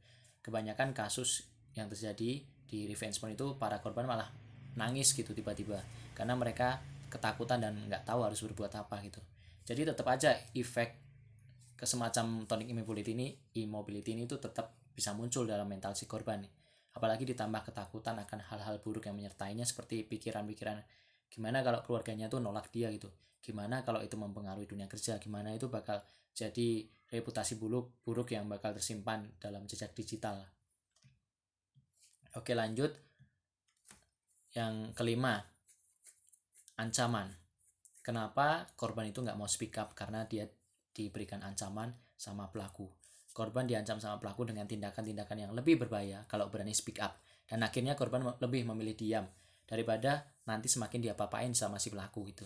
[0.46, 4.30] Kebanyakan kasus yang terjadi di revenge porn itu para korban malah
[4.78, 5.82] nangis gitu tiba-tiba.
[6.14, 6.78] Karena mereka
[7.10, 9.18] ketakutan dan nggak tahu harus berbuat apa gitu.
[9.66, 11.02] Jadi tetap aja efek
[11.74, 16.40] ke semacam tonic immobility ini immobility ini itu tetap bisa muncul dalam mental si korban
[16.96, 20.80] apalagi ditambah ketakutan akan hal-hal buruk yang menyertainya seperti pikiran-pikiran
[21.28, 23.12] gimana kalau keluarganya tuh nolak dia gitu.
[23.44, 26.00] Gimana kalau itu mempengaruhi dunia kerja gimana itu bakal
[26.32, 30.42] jadi reputasi buruk buruk yang bakal tersimpan dalam jejak digital
[32.34, 32.94] oke lanjut
[34.56, 35.44] yang kelima
[36.80, 37.46] ancaman
[38.06, 39.98] Kenapa korban itu nggak mau speak up?
[39.98, 40.46] Karena dia
[40.94, 42.86] diberikan ancaman sama pelaku.
[43.34, 47.18] Korban diancam sama pelaku dengan tindakan-tindakan yang lebih berbahaya kalau berani speak up.
[47.50, 49.26] Dan akhirnya korban lebih memilih diam
[49.66, 52.46] daripada nanti semakin dia papain sama si pelaku gitu.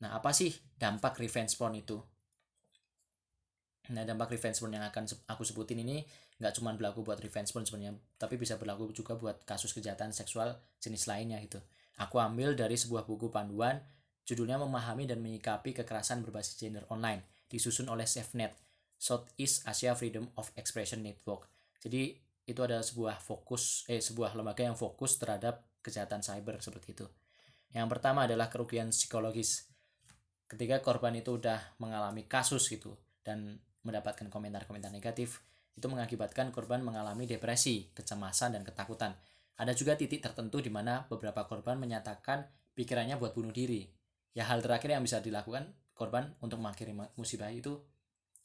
[0.00, 2.00] Nah, apa sih dampak revenge porn itu?
[3.90, 6.06] Nah, dampak revenge porn yang akan aku sebutin ini
[6.38, 10.54] nggak cuma berlaku buat revenge porn sebenarnya, tapi bisa berlaku juga buat kasus kejahatan seksual
[10.78, 11.58] jenis lainnya gitu.
[11.98, 13.82] Aku ambil dari sebuah buku panduan,
[14.22, 18.54] judulnya Memahami dan Menyikapi Kekerasan Berbasis Gender Online, disusun oleh SafeNet,
[18.94, 21.50] Southeast Asia Freedom of Expression Network.
[21.82, 22.14] Jadi
[22.46, 27.06] itu ada sebuah fokus, eh sebuah lembaga yang fokus terhadap kejahatan cyber seperti itu.
[27.74, 29.66] Yang pertama adalah kerugian psikologis.
[30.46, 35.42] Ketika korban itu udah mengalami kasus gitu dan mendapatkan komentar-komentar negatif,
[35.74, 39.16] itu mengakibatkan korban mengalami depresi, kecemasan, dan ketakutan
[39.62, 43.84] ada juga titik tertentu di mana beberapa korban menyatakan pikirannya buat bunuh diri.
[44.32, 47.76] Ya hal terakhir yang bisa dilakukan korban untuk mengakhiri musibah itu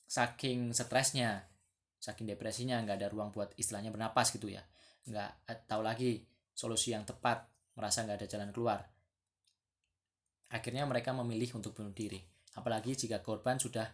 [0.05, 1.47] saking stresnya,
[1.97, 4.61] saking depresinya nggak ada ruang buat istilahnya bernapas gitu ya.
[5.07, 7.47] Nggak eh, tahu lagi solusi yang tepat,
[7.79, 8.83] merasa nggak ada jalan keluar.
[10.51, 12.19] Akhirnya mereka memilih untuk bunuh diri.
[12.59, 13.87] Apalagi jika korban sudah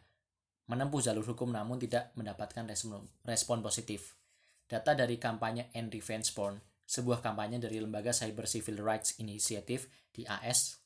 [0.67, 2.63] menempuh jalur hukum namun tidak mendapatkan
[3.28, 4.15] respon, positif.
[4.63, 10.23] Data dari kampanye End Revenge Porn sebuah kampanye dari lembaga Cyber Civil Rights Initiative di
[10.28, 10.84] AS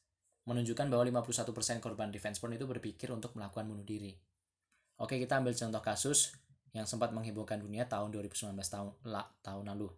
[0.47, 4.15] menunjukkan bahwa 51% korban revenge porn itu berpikir untuk melakukan bunuh diri.
[5.03, 6.31] Oke, kita ambil contoh kasus
[6.71, 9.91] yang sempat menghebohkan dunia tahun 2019 tahun, la, tahun lalu.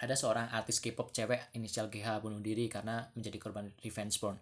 [0.00, 4.40] Ada seorang artis K-pop cewek inisial GH bunuh diri karena menjadi korban revenge porn.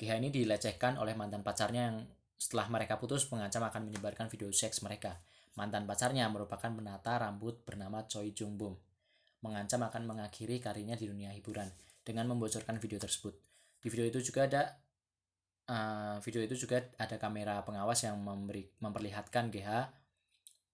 [0.00, 1.98] GH ini dilecehkan oleh mantan pacarnya yang
[2.36, 5.18] setelah mereka putus mengancam akan menyebarkan video seks mereka.
[5.56, 8.76] Mantan pacarnya merupakan penata rambut bernama Choi Jung Bum.
[9.40, 11.68] Mengancam akan mengakhiri karirnya di dunia hiburan
[12.04, 13.32] dengan membocorkan video tersebut.
[13.80, 14.62] Di video itu juga ada
[15.72, 19.70] uh, video itu juga ada kamera pengawas yang memberi, memperlihatkan GH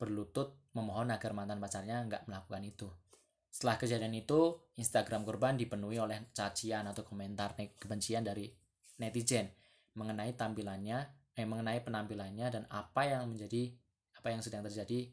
[0.03, 2.89] berlutut memohon agar mantan pacarnya nggak melakukan itu.
[3.53, 8.49] Setelah kejadian itu, Instagram korban dipenuhi oleh cacian atau komentar kebencian dari
[8.99, 9.47] netizen
[9.93, 13.73] mengenai tampilannya eh, mengenai penampilannya dan apa yang menjadi
[14.19, 15.09] apa yang sedang terjadi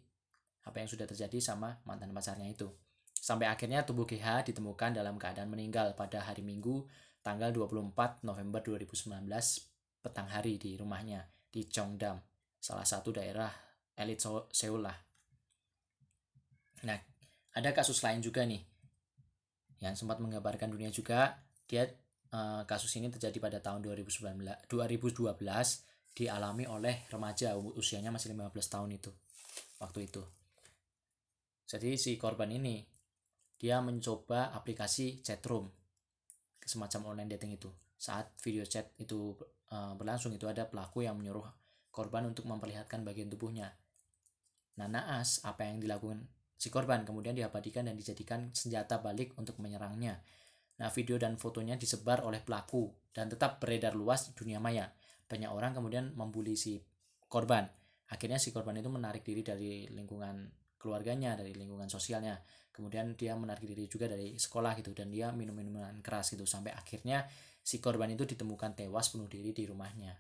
[0.67, 2.67] apa yang sudah terjadi sama mantan pacarnya itu.
[3.15, 6.88] Sampai akhirnya tubuh GH ditemukan dalam keadaan meninggal pada hari Minggu
[7.19, 9.27] tanggal 24 November 2019
[9.99, 12.15] petang hari di rumahnya di Cheongdam
[12.60, 13.51] salah satu daerah
[13.95, 14.95] elit Seoul lah.
[16.88, 16.99] Nah
[17.55, 18.63] ada kasus lain juga nih
[19.84, 21.39] yang sempat menggambarkan dunia juga.
[21.67, 21.88] Dia
[22.32, 28.89] uh, kasus ini terjadi pada tahun 2019 2012 dialami oleh remaja usianya masih 15 tahun
[28.95, 29.12] itu
[29.80, 30.24] waktu itu
[31.69, 32.84] jadi si korban ini
[33.60, 35.69] dia mencoba aplikasi chatroom
[36.63, 37.69] semacam online dating itu
[38.00, 39.36] saat video chat itu
[39.72, 41.45] uh, berlangsung itu ada pelaku yang menyuruh
[41.91, 43.76] korban untuk memperlihatkan bagian tubuhnya
[44.80, 46.24] nah naas apa yang dilakukan
[46.60, 50.19] si korban kemudian diabadikan dan dijadikan senjata balik untuk menyerangnya.
[50.84, 54.91] Nah, video dan fotonya disebar oleh pelaku dan tetap beredar luas di dunia maya.
[55.30, 56.82] Banyak orang kemudian membuli si
[57.30, 57.70] korban.
[58.10, 60.50] Akhirnya si korban itu menarik diri dari lingkungan
[60.82, 62.42] keluarganya, dari lingkungan sosialnya.
[62.74, 66.74] Kemudian dia menarik diri juga dari sekolah gitu dan dia minum minuman keras gitu sampai
[66.74, 67.30] akhirnya
[67.62, 70.18] si korban itu ditemukan tewas bunuh diri di rumahnya.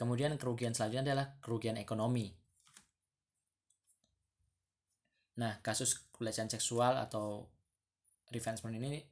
[0.00, 2.32] Kemudian kerugian selanjutnya adalah kerugian ekonomi.
[5.36, 7.44] Nah, kasus pelecehan seksual atau
[8.32, 9.04] revenge porn ini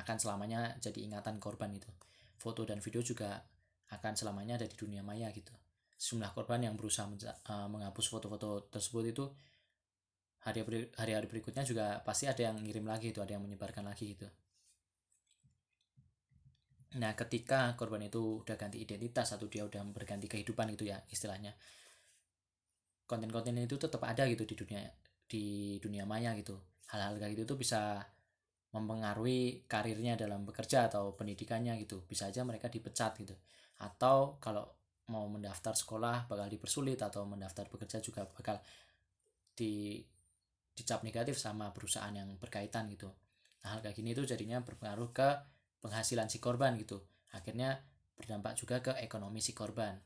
[0.00, 1.90] akan selamanya jadi ingatan korban itu.
[2.38, 3.42] Foto dan video juga
[3.90, 5.52] akan selamanya ada di dunia maya gitu.
[5.98, 9.24] Sejumlah korban yang berusaha uh, menghapus foto-foto tersebut itu
[10.46, 14.30] hari-hari berikutnya juga pasti ada yang ngirim lagi itu, ada yang menyebarkan lagi gitu.
[16.96, 21.52] Nah, ketika korban itu udah ganti identitas atau dia udah berganti kehidupan gitu ya istilahnya.
[23.04, 24.88] Konten-konten itu tetap ada gitu di dunia
[25.28, 26.56] di dunia maya gitu
[26.88, 28.00] hal-hal kayak gitu tuh bisa
[28.68, 32.04] mempengaruhi karirnya dalam bekerja atau pendidikannya gitu.
[32.04, 33.36] Bisa aja mereka dipecat gitu.
[33.80, 34.68] Atau kalau
[35.08, 38.60] mau mendaftar sekolah bakal dipersulit atau mendaftar bekerja juga bakal
[39.56, 40.04] di
[40.76, 43.10] dicap negatif sama perusahaan yang berkaitan gitu.
[43.64, 45.28] Nah, hal kayak gini tuh jadinya berpengaruh ke
[45.82, 47.02] penghasilan si korban gitu.
[47.34, 47.82] Akhirnya
[48.14, 49.98] berdampak juga ke ekonomi si korban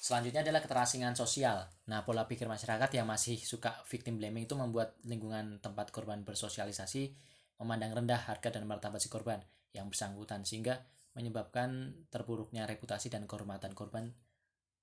[0.00, 1.68] Selanjutnya adalah keterasingan sosial.
[1.92, 7.12] Nah, pola pikir masyarakat yang masih suka victim blaming itu membuat lingkungan tempat korban bersosialisasi
[7.60, 9.44] memandang rendah harga dan martabat si korban
[9.76, 10.80] yang bersangkutan sehingga
[11.12, 14.08] menyebabkan terburuknya reputasi dan kehormatan korban.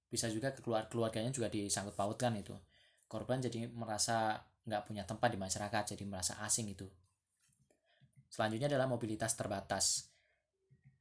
[0.06, 2.54] Bisa juga keluar keluarganya juga disangkut pautkan itu.
[3.10, 4.38] Korban jadi merasa
[4.70, 6.86] nggak punya tempat di masyarakat jadi merasa asing itu.
[8.30, 10.14] Selanjutnya adalah mobilitas terbatas.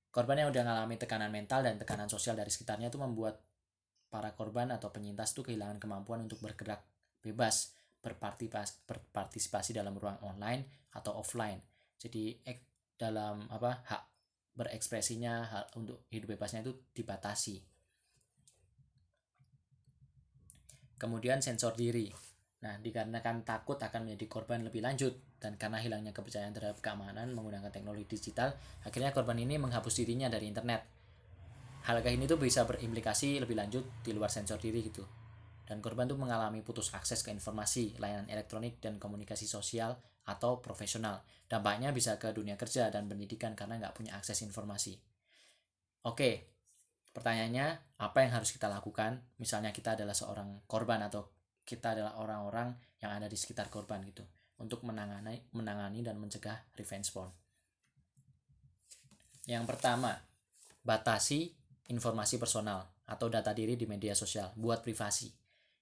[0.09, 3.45] Korban yang udah mengalami tekanan mental dan tekanan sosial dari sekitarnya itu membuat
[4.07, 6.83] para korban atau penyintas itu kehilangan kemampuan untuk bergerak
[7.21, 11.59] bebas berpartisipasi dalam ruang online atau offline.
[11.99, 12.39] Jadi
[12.95, 14.03] dalam apa hak
[14.57, 17.61] berekspresinya hak untuk hidup bebasnya itu dibatasi.
[20.97, 22.09] Kemudian sensor diri.
[22.65, 27.69] Nah, dikarenakan takut akan menjadi korban lebih lanjut dan karena hilangnya kepercayaan terhadap keamanan menggunakan
[27.69, 30.96] teknologi digital, akhirnya korban ini menghapus dirinya dari internet
[31.87, 35.07] hal kayak ini tuh bisa berimplikasi lebih lanjut di luar sensor diri gitu
[35.67, 39.99] dan korban tuh mengalami putus akses ke informasi, layanan elektronik, dan komunikasi sosial
[40.31, 41.27] atau profesional.
[41.51, 44.95] Dampaknya bisa ke dunia kerja dan pendidikan karena nggak punya akses informasi.
[46.07, 46.55] Oke,
[47.11, 49.19] pertanyaannya apa yang harus kita lakukan?
[49.43, 51.27] Misalnya kita adalah seorang korban atau
[51.67, 54.23] kita adalah orang-orang yang ada di sekitar korban gitu
[54.63, 57.35] untuk menangani, menangani dan mencegah revenge porn.
[59.51, 60.15] Yang pertama,
[60.87, 65.31] batasi informasi personal atau data diri di media sosial buat privasi.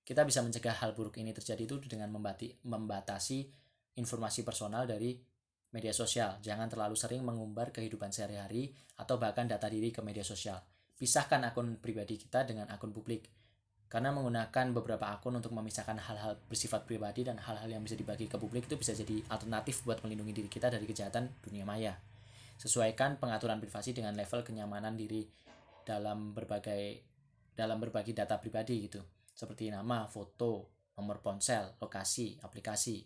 [0.04, 3.48] Kita bisa mencegah hal buruk ini terjadi itu dengan membati, membatasi
[3.96, 5.16] informasi personal dari
[5.72, 6.36] media sosial.
[6.44, 8.68] Jangan terlalu sering mengumbar kehidupan sehari-hari
[9.00, 10.60] atau bahkan data diri ke media sosial.
[10.94, 13.26] Pisahkan akun pribadi kita dengan akun publik.
[13.88, 18.36] Karena menggunakan beberapa akun untuk memisahkan hal-hal bersifat pribadi dan hal-hal yang bisa dibagi ke
[18.36, 21.96] publik itu bisa jadi alternatif buat melindungi diri kita dari kejahatan dunia maya.
[22.58, 25.26] Sesuaikan pengaturan privasi dengan level kenyamanan diri
[25.84, 27.04] dalam berbagai
[27.54, 29.00] dalam berbagi data pribadi gitu
[29.34, 33.02] seperti nama, foto, nomor ponsel, lokasi, aplikasi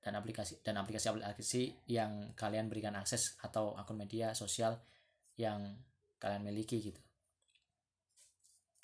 [0.00, 4.80] dan aplikasi dan aplikasi-aplikasi yang kalian berikan akses atau akun media sosial
[5.36, 5.76] yang
[6.16, 7.02] kalian miliki gitu.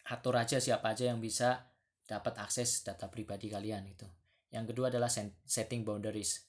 [0.07, 1.73] Atur aja siapa aja yang bisa
[2.07, 4.07] dapat akses data pribadi kalian gitu.
[4.55, 5.11] Yang kedua adalah
[5.43, 6.47] setting boundaries.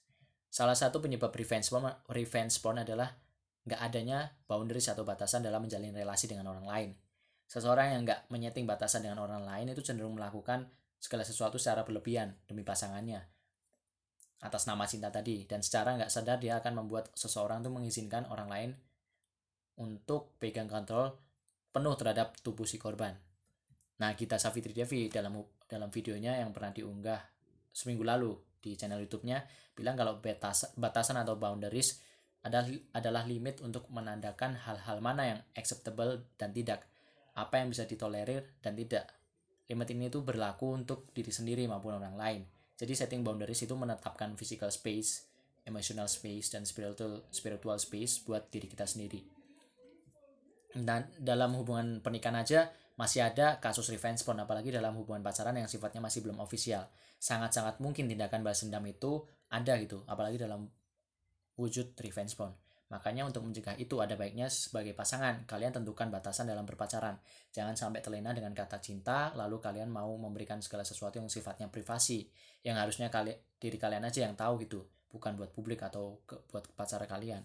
[0.48, 3.10] Salah satu penyebab revenge porn, revenge porn adalah
[3.68, 6.90] nggak adanya boundaries atau batasan dalam menjalin relasi dengan orang lain.
[7.48, 12.34] Seseorang yang nggak menyeting batasan dengan orang lain itu cenderung melakukan segala sesuatu secara berlebihan
[12.48, 13.38] demi pasangannya
[14.38, 18.46] atas nama cinta tadi dan secara nggak sadar dia akan membuat seseorang tuh mengizinkan orang
[18.46, 18.70] lain
[19.82, 21.18] untuk pegang kontrol
[21.74, 23.14] penuh terhadap tubuh si korban.
[23.98, 27.18] Nah, kita Savitri Devi dalam dalam videonya yang pernah diunggah
[27.74, 29.42] seminggu lalu di channel YouTube-nya
[29.74, 31.98] bilang kalau batas, batasan atau boundaries
[32.42, 36.86] adalah adalah limit untuk menandakan hal-hal mana yang acceptable dan tidak,
[37.34, 39.10] apa yang bisa ditolerir dan tidak.
[39.68, 42.42] Limit ini itu berlaku untuk diri sendiri maupun orang lain.
[42.78, 45.26] Jadi setting boundaries itu menetapkan physical space,
[45.66, 49.20] emotional space dan spiritual spiritual space buat diri kita sendiri.
[50.72, 55.70] Dan dalam hubungan pernikahan aja masih ada kasus revenge porn apalagi dalam hubungan pacaran yang
[55.70, 56.86] sifatnya masih belum ofisial.
[57.18, 60.70] Sangat-sangat mungkin tindakan balas dendam itu ada gitu, apalagi dalam
[61.58, 62.54] wujud revenge porn.
[62.88, 67.20] Makanya untuk mencegah itu ada baiknya sebagai pasangan kalian tentukan batasan dalam berpacaran.
[67.52, 72.24] Jangan sampai terlena dengan kata cinta lalu kalian mau memberikan segala sesuatu yang sifatnya privasi
[72.64, 76.64] yang harusnya kali, diri kalian aja yang tahu gitu, bukan buat publik atau ke, buat
[76.72, 77.44] pacar kalian.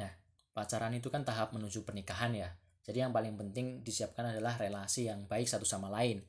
[0.00, 0.12] Nah,
[0.56, 2.48] pacaran itu kan tahap menuju pernikahan ya.
[2.80, 6.24] Jadi yang paling penting disiapkan adalah relasi yang baik satu sama lain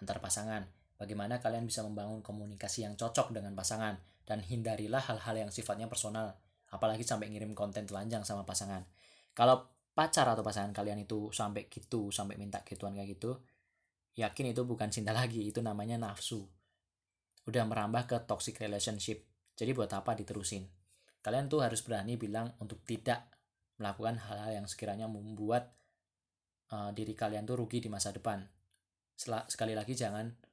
[0.00, 0.79] antar pasangan.
[1.00, 3.96] Bagaimana kalian bisa membangun komunikasi yang cocok dengan pasangan
[4.28, 6.36] dan hindarilah hal-hal yang sifatnya personal,
[6.68, 8.84] apalagi sampai ngirim konten telanjang sama pasangan.
[9.32, 9.64] Kalau
[9.96, 13.32] pacar atau pasangan kalian itu sampai gitu, sampai minta gituan kayak gitu,
[14.20, 16.44] yakin itu bukan cinta lagi, itu namanya nafsu.
[17.48, 19.24] Udah merambah ke toxic relationship.
[19.56, 20.68] Jadi buat apa diterusin?
[21.24, 23.24] Kalian tuh harus berani bilang untuk tidak
[23.80, 25.72] melakukan hal-hal yang sekiranya membuat
[26.76, 28.44] uh, diri kalian tuh rugi di masa depan.
[29.16, 30.49] Sekali lagi jangan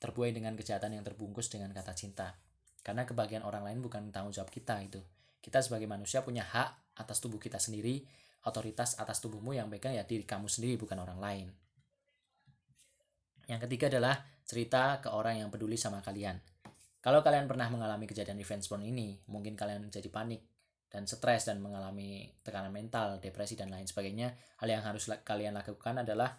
[0.00, 2.34] terbuai dengan kejahatan yang terbungkus dengan kata cinta.
[2.80, 5.04] Karena kebahagiaan orang lain bukan tanggung jawab kita itu
[5.40, 8.04] kita sebagai manusia punya hak atas tubuh kita sendiri
[8.44, 11.48] otoritas atas tubuhmu yang pegang ya diri kamu sendiri bukan orang lain.
[13.48, 16.38] Yang ketiga adalah cerita ke orang yang peduli sama kalian.
[17.00, 20.44] Kalau kalian pernah mengalami kejadian revenge porn ini mungkin kalian jadi panik
[20.92, 26.02] dan stres dan mengalami tekanan mental, depresi dan lain sebagainya, hal yang harus kalian lakukan
[26.04, 26.36] adalah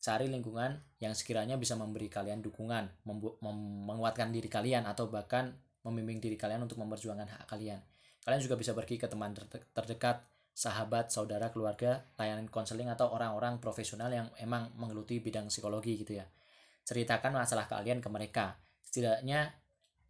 [0.00, 3.04] cari lingkungan yang sekiranya bisa memberi kalian dukungan,
[3.84, 5.52] menguatkan diri kalian atau bahkan
[5.84, 7.80] membimbing diri kalian untuk memperjuangkan hak kalian.
[8.24, 9.32] Kalian juga bisa pergi ke teman
[9.72, 16.20] terdekat, sahabat, saudara, keluarga, layanan konseling atau orang-orang profesional yang emang menggeluti bidang psikologi gitu
[16.20, 16.26] ya.
[16.84, 18.60] Ceritakan masalah kalian ke mereka.
[18.84, 19.52] Setidaknya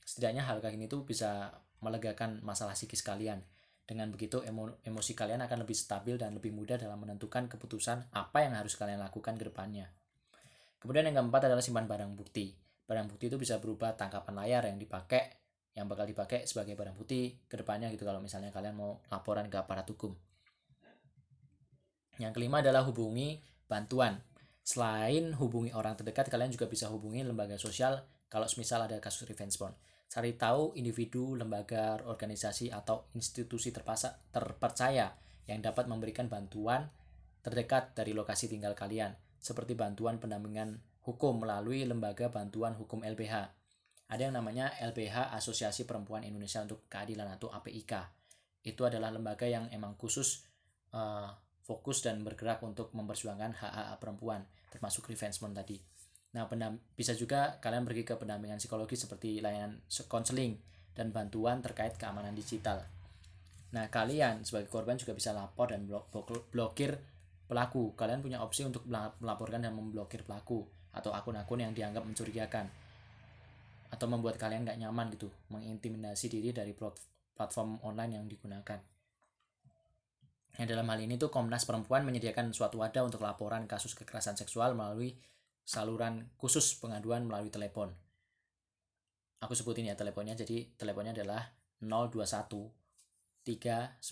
[0.03, 3.43] setidaknya hal kayak ini tuh bisa melegakan masalah psikis kalian.
[3.91, 8.47] Dengan begitu emo emosi kalian akan lebih stabil dan lebih mudah dalam menentukan keputusan apa
[8.47, 9.91] yang harus kalian lakukan ke depannya.
[10.79, 12.55] Kemudian yang keempat adalah simpan barang bukti.
[12.87, 15.43] Barang bukti itu bisa berupa tangkapan layar yang dipakai
[15.75, 19.59] yang bakal dipakai sebagai barang bukti ke depannya gitu kalau misalnya kalian mau laporan ke
[19.59, 20.15] aparat hukum.
[22.23, 24.23] Yang kelima adalah hubungi bantuan.
[24.63, 29.59] Selain hubungi orang terdekat, kalian juga bisa hubungi lembaga sosial kalau misal ada kasus revenge
[29.59, 29.75] porn.
[30.11, 35.15] Cari tahu individu, lembaga, organisasi, atau institusi terpasa, terpercaya
[35.47, 36.91] yang dapat memberikan bantuan
[37.47, 43.61] terdekat dari lokasi tinggal kalian, seperti bantuan pendampingan hukum melalui lembaga bantuan hukum LBH
[44.11, 48.11] ada yang namanya LBH Asosiasi Perempuan Indonesia untuk Keadilan atau APIK.
[48.67, 50.43] Itu adalah lembaga yang emang khusus
[50.91, 51.31] uh,
[51.63, 54.43] fokus dan bergerak untuk memperjuangkan hak-hak perempuan,
[54.75, 55.79] termasuk revenge tadi.
[56.31, 56.47] Nah,
[56.95, 60.55] bisa juga kalian pergi ke pendampingan psikologi seperti layanan konseling
[60.95, 62.87] dan bantuan terkait keamanan digital.
[63.75, 66.11] Nah, kalian sebagai korban juga bisa lapor dan blok
[66.51, 66.99] blokir
[67.51, 67.99] pelaku.
[67.99, 68.87] Kalian punya opsi untuk
[69.19, 70.63] melaporkan dan memblokir pelaku
[70.95, 72.67] atau akun-akun yang dianggap mencurigakan
[73.91, 76.71] atau membuat kalian gak nyaman gitu mengintimidasi diri dari
[77.35, 78.79] platform online yang digunakan
[80.59, 84.75] Yang dalam hal ini tuh Komnas Perempuan menyediakan suatu wadah untuk laporan kasus kekerasan seksual
[84.75, 85.15] melalui
[85.65, 87.95] saluran khusus pengaduan melalui telepon.
[89.41, 92.69] Aku sebutin ya teleponnya, jadi teleponnya adalah 021
[93.49, 94.05] 390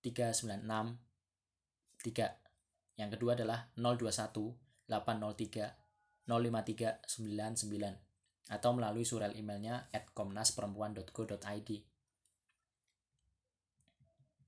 [0.00, 0.62] 396
[2.00, 3.00] 3.
[3.00, 4.54] Yang kedua adalah 021
[4.86, 5.74] 803
[6.30, 8.10] 05399
[8.50, 11.70] atau melalui surel emailnya at komnasperempuan.go.id.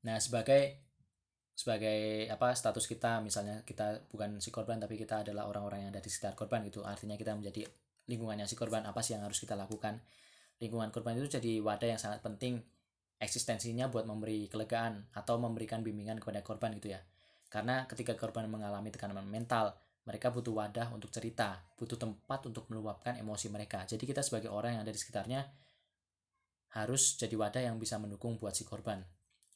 [0.02, 0.82] Nah, sebagai
[1.53, 6.00] sebagai apa status kita misalnya kita bukan si korban tapi kita adalah orang-orang yang ada
[6.00, 6.82] di sekitar korban gitu.
[6.82, 7.68] Artinya kita menjadi
[8.09, 10.00] lingkungannya si korban apa sih yang harus kita lakukan?
[10.59, 12.62] Lingkungan korban itu jadi wadah yang sangat penting
[13.22, 17.00] eksistensinya buat memberi kelegaan atau memberikan bimbingan kepada korban gitu ya.
[17.46, 23.14] Karena ketika korban mengalami tekanan mental, mereka butuh wadah untuk cerita, butuh tempat untuk meluapkan
[23.14, 23.86] emosi mereka.
[23.86, 25.46] Jadi kita sebagai orang yang ada di sekitarnya
[26.74, 29.05] harus jadi wadah yang bisa mendukung buat si korban.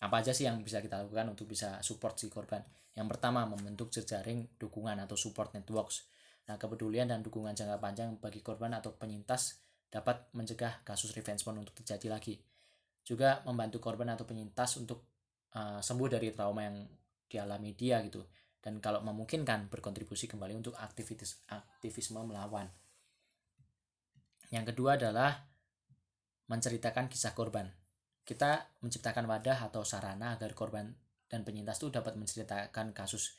[0.01, 2.61] Apa aja sih yang bisa kita lakukan untuk bisa support si korban?
[2.93, 6.05] Yang pertama, membentuk jejaring dukungan atau support networks.
[6.47, 9.57] Nah, kepedulian dan dukungan jangka panjang bagi korban atau penyintas
[9.89, 12.37] dapat mencegah kasus revenge porn untuk terjadi lagi.
[13.07, 15.07] juga membantu korban atau penyintas untuk
[15.55, 16.83] uh, sembuh dari trauma yang
[17.31, 18.19] dialami dia gitu
[18.67, 22.67] dan kalau memungkinkan berkontribusi kembali untuk aktivitas aktivisme melawan.
[24.51, 25.39] Yang kedua adalah
[26.51, 27.71] menceritakan kisah korban.
[28.27, 30.91] Kita menciptakan wadah atau sarana agar korban
[31.31, 33.39] dan penyintas itu dapat menceritakan kasus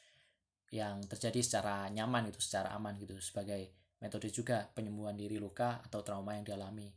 [0.72, 6.00] yang terjadi secara nyaman gitu, secara aman gitu sebagai metode juga penyembuhan diri luka atau
[6.08, 6.88] trauma yang dialami.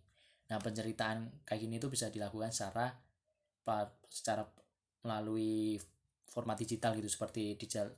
[0.50, 2.94] Nah, penceritaan kayak gini itu bisa dilakukan secara
[4.10, 4.42] secara
[5.06, 5.78] melalui
[6.26, 7.94] format digital gitu seperti digital,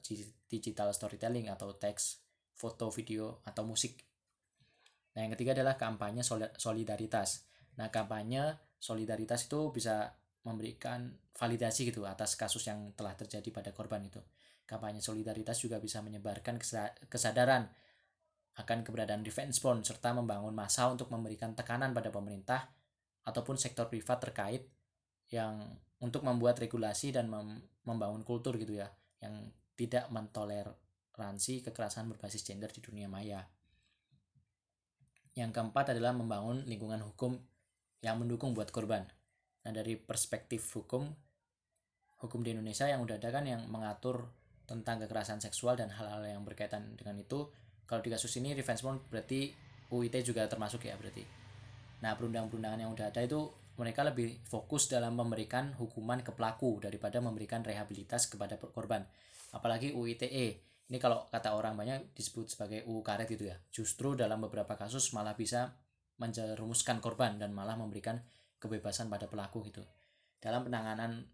[0.49, 2.21] digital storytelling atau teks,
[2.53, 3.97] foto, video atau musik.
[5.17, 6.25] Nah, yang ketiga adalah kampanye
[6.57, 7.45] solidaritas.
[7.77, 10.11] Nah, kampanye solidaritas itu bisa
[10.43, 14.19] memberikan validasi gitu atas kasus yang telah terjadi pada korban itu.
[14.67, 16.59] Kampanye solidaritas juga bisa menyebarkan
[17.07, 17.71] kesadaran
[18.59, 22.69] akan keberadaan revenge porn serta membangun masa untuk memberikan tekanan pada pemerintah
[23.23, 24.67] ataupun sektor privat terkait
[25.31, 28.91] yang untuk membuat regulasi dan mem membangun kultur gitu ya
[29.23, 33.47] yang tidak mentoleransi kekerasan berbasis gender di dunia maya.
[35.33, 37.41] Yang keempat adalah membangun lingkungan hukum
[38.03, 39.07] yang mendukung buat korban.
[39.63, 41.07] Nah, dari perspektif hukum
[42.23, 44.31] hukum di Indonesia yang udah ada kan yang mengatur
[44.63, 47.51] tentang kekerasan seksual dan hal-hal yang berkaitan dengan itu.
[47.87, 49.51] Kalau di kasus ini revenge porn berarti
[49.91, 51.23] UIT juga termasuk ya berarti.
[52.03, 57.19] Nah, perundang-perundangan yang udah ada itu mereka lebih fokus dalam memberikan hukuman ke pelaku daripada
[57.19, 59.03] memberikan rehabilitas kepada korban.
[59.55, 60.73] Apalagi UITE.
[60.93, 63.57] Ini kalau kata orang banyak disebut sebagai UU karet gitu ya.
[63.73, 65.73] Justru dalam beberapa kasus malah bisa
[66.23, 68.23] menjerumuskan korban dan malah memberikan
[68.63, 69.83] kebebasan pada pelaku gitu.
[70.39, 71.27] Dalam penanganan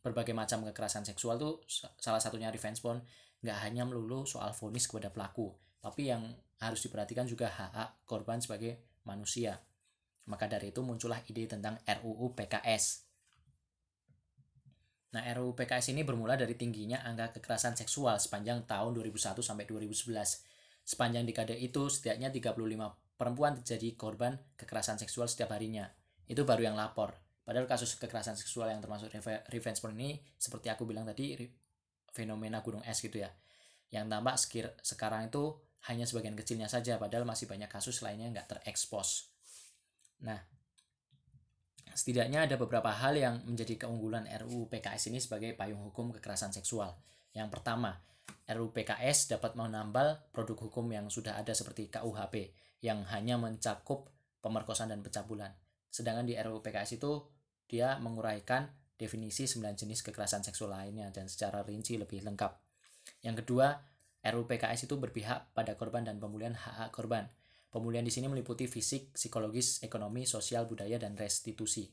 [0.00, 1.60] berbagai macam kekerasan seksual tuh
[2.00, 3.04] salah satunya revenge porn
[3.44, 5.52] nggak hanya melulu soal vonis kepada pelaku,
[5.84, 6.24] tapi yang
[6.64, 9.60] harus diperhatikan juga hak-hak korban sebagai manusia
[10.30, 13.02] maka dari itu muncullah ide tentang RUU PKS.
[15.10, 20.46] Nah, RUU PKS ini bermula dari tingginya angka kekerasan seksual sepanjang tahun 2001 sampai 2011.
[20.86, 25.84] Sepanjang dekade itu, setidaknya 35 perempuan terjadi korban kekerasan seksual setiap harinya.
[26.24, 27.12] Itu baru yang lapor.
[27.44, 29.12] Padahal kasus kekerasan seksual yang termasuk
[29.52, 31.36] revenge porn ini, seperti aku bilang tadi,
[32.16, 33.28] fenomena gunung es gitu ya.
[33.92, 34.36] Yang tampak
[34.80, 35.52] sekarang itu
[35.92, 39.28] hanya sebagian kecilnya saja, padahal masih banyak kasus lainnya nggak terekspos.
[40.24, 40.40] Nah,
[41.92, 46.96] setidaknya ada beberapa hal yang menjadi keunggulan RUU PKS ini sebagai payung hukum kekerasan seksual.
[47.36, 48.00] Yang pertama,
[48.48, 54.92] RUU PKS dapat menambal produk hukum yang sudah ada seperti KUHP yang hanya mencakup pemerkosaan
[54.92, 55.52] dan pencabulan.
[55.92, 57.28] Sedangkan di RUU PKS itu
[57.68, 62.52] dia menguraikan definisi 9 jenis kekerasan seksual lainnya dan secara rinci lebih lengkap.
[63.24, 63.80] Yang kedua,
[64.24, 67.28] RUU PKS itu berpihak pada korban dan pemulihan hak-hak korban
[67.70, 71.86] Pemulihan di sini meliputi fisik, psikologis, ekonomi, sosial, budaya, dan restitusi.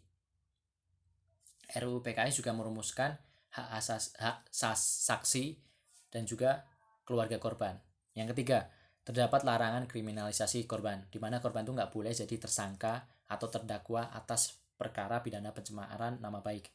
[1.77, 3.13] RUU PKS juga merumuskan
[3.53, 5.61] hak asas hak sas, saksi
[6.09, 6.65] dan juga
[7.05, 7.77] keluarga korban.
[8.17, 8.73] Yang ketiga,
[9.07, 14.59] terdapat larangan kriminalisasi korban, di mana korban itu nggak boleh jadi tersangka atau terdakwa atas
[14.75, 16.67] perkara pidana pencemaran nama baik.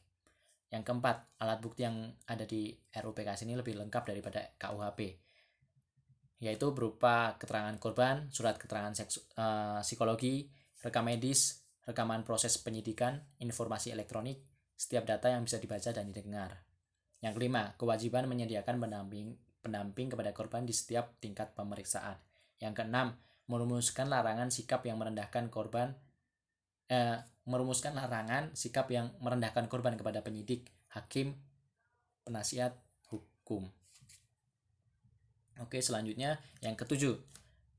[0.73, 5.23] Yang keempat, alat bukti yang ada di RUU PKS ini lebih lengkap daripada KUHP
[6.43, 10.51] yaitu berupa keterangan korban, surat keterangan seksu, uh, psikologi,
[10.83, 14.43] rekam medis, rekaman proses penyidikan, informasi elektronik,
[14.75, 16.67] setiap data yang bisa dibaca dan didengar.
[17.23, 22.19] Yang kelima, kewajiban menyediakan pendamping, pendamping kepada korban di setiap tingkat pemeriksaan.
[22.59, 23.15] Yang keenam,
[23.47, 25.95] merumuskan larangan sikap yang merendahkan korban
[26.91, 31.35] eh, merumuskan larangan sikap yang merendahkan korban kepada penyidik, hakim,
[32.23, 32.75] penasihat
[33.11, 33.67] hukum.
[35.59, 37.19] Oke, selanjutnya yang ketujuh.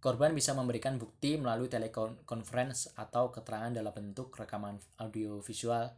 [0.04, 5.88] Korban bisa memberikan bukti melalui telekonferensi atau keterangan dalam bentuk rekaman audio visual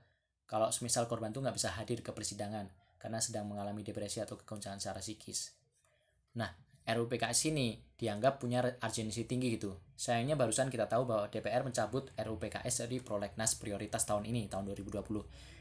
[0.47, 2.71] kalau semisal korban itu nggak bisa hadir ke persidangan
[3.03, 5.51] karena sedang mengalami depresi atau kegoncangan secara psikis.
[6.37, 6.53] Nah,
[6.87, 9.75] RUU PKS ini dianggap punya urgensi tinggi gitu.
[9.97, 14.69] Sayangnya barusan kita tahu bahwa DPR mencabut RUU PKS dari prolegnas prioritas tahun ini, tahun
[14.71, 15.03] 2020.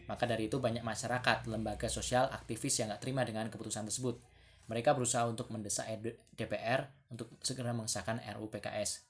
[0.05, 4.21] Maka dari itu banyak masyarakat, lembaga sosial, aktivis yang nggak terima dengan keputusan tersebut
[4.65, 5.85] mereka berusaha untuk mendesak
[6.33, 9.05] DPR untuk segera mengesahkan RUU PKS.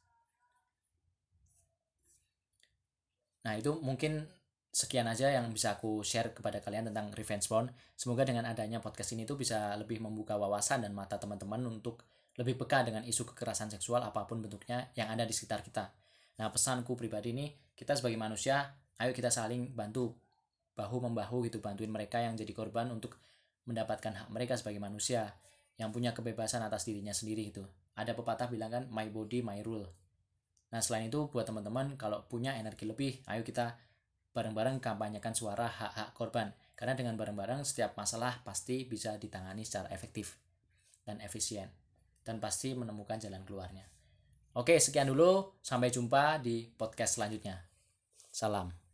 [3.48, 4.26] Nah, itu mungkin
[4.76, 7.72] sekian aja yang bisa aku share kepada kalian tentang revenge porn.
[7.96, 12.04] Semoga dengan adanya podcast ini tuh bisa lebih membuka wawasan dan mata teman-teman untuk
[12.36, 15.96] lebih peka dengan isu kekerasan seksual apa pun bentuknya yang ada di sekitar kita.
[16.44, 18.68] Nah, pesanku pribadi ini, kita sebagai manusia,
[19.00, 20.12] ayo kita saling bantu
[20.76, 23.16] bahu membahu gitu bantuin mereka yang jadi korban untuk
[23.72, 25.40] mendapatkan hak mereka sebagai manusia
[25.80, 27.64] yang punya kebebasan atas dirinya sendiri itu.
[27.96, 29.88] Ada pepatah bilang kan my body my rule.
[30.76, 33.80] Nah, selain itu buat teman-teman kalau punya energi lebih, ayo kita
[34.36, 36.52] bareng-bareng kampanyekan suara hak-hak korban.
[36.76, 40.36] Karena dengan bareng-bareng setiap masalah pasti bisa ditangani secara efektif
[41.08, 41.72] dan efisien.
[42.20, 43.88] Dan pasti menemukan jalan keluarnya.
[44.60, 45.56] Oke, sekian dulu.
[45.64, 47.64] Sampai jumpa di podcast selanjutnya.
[48.28, 48.85] Salam.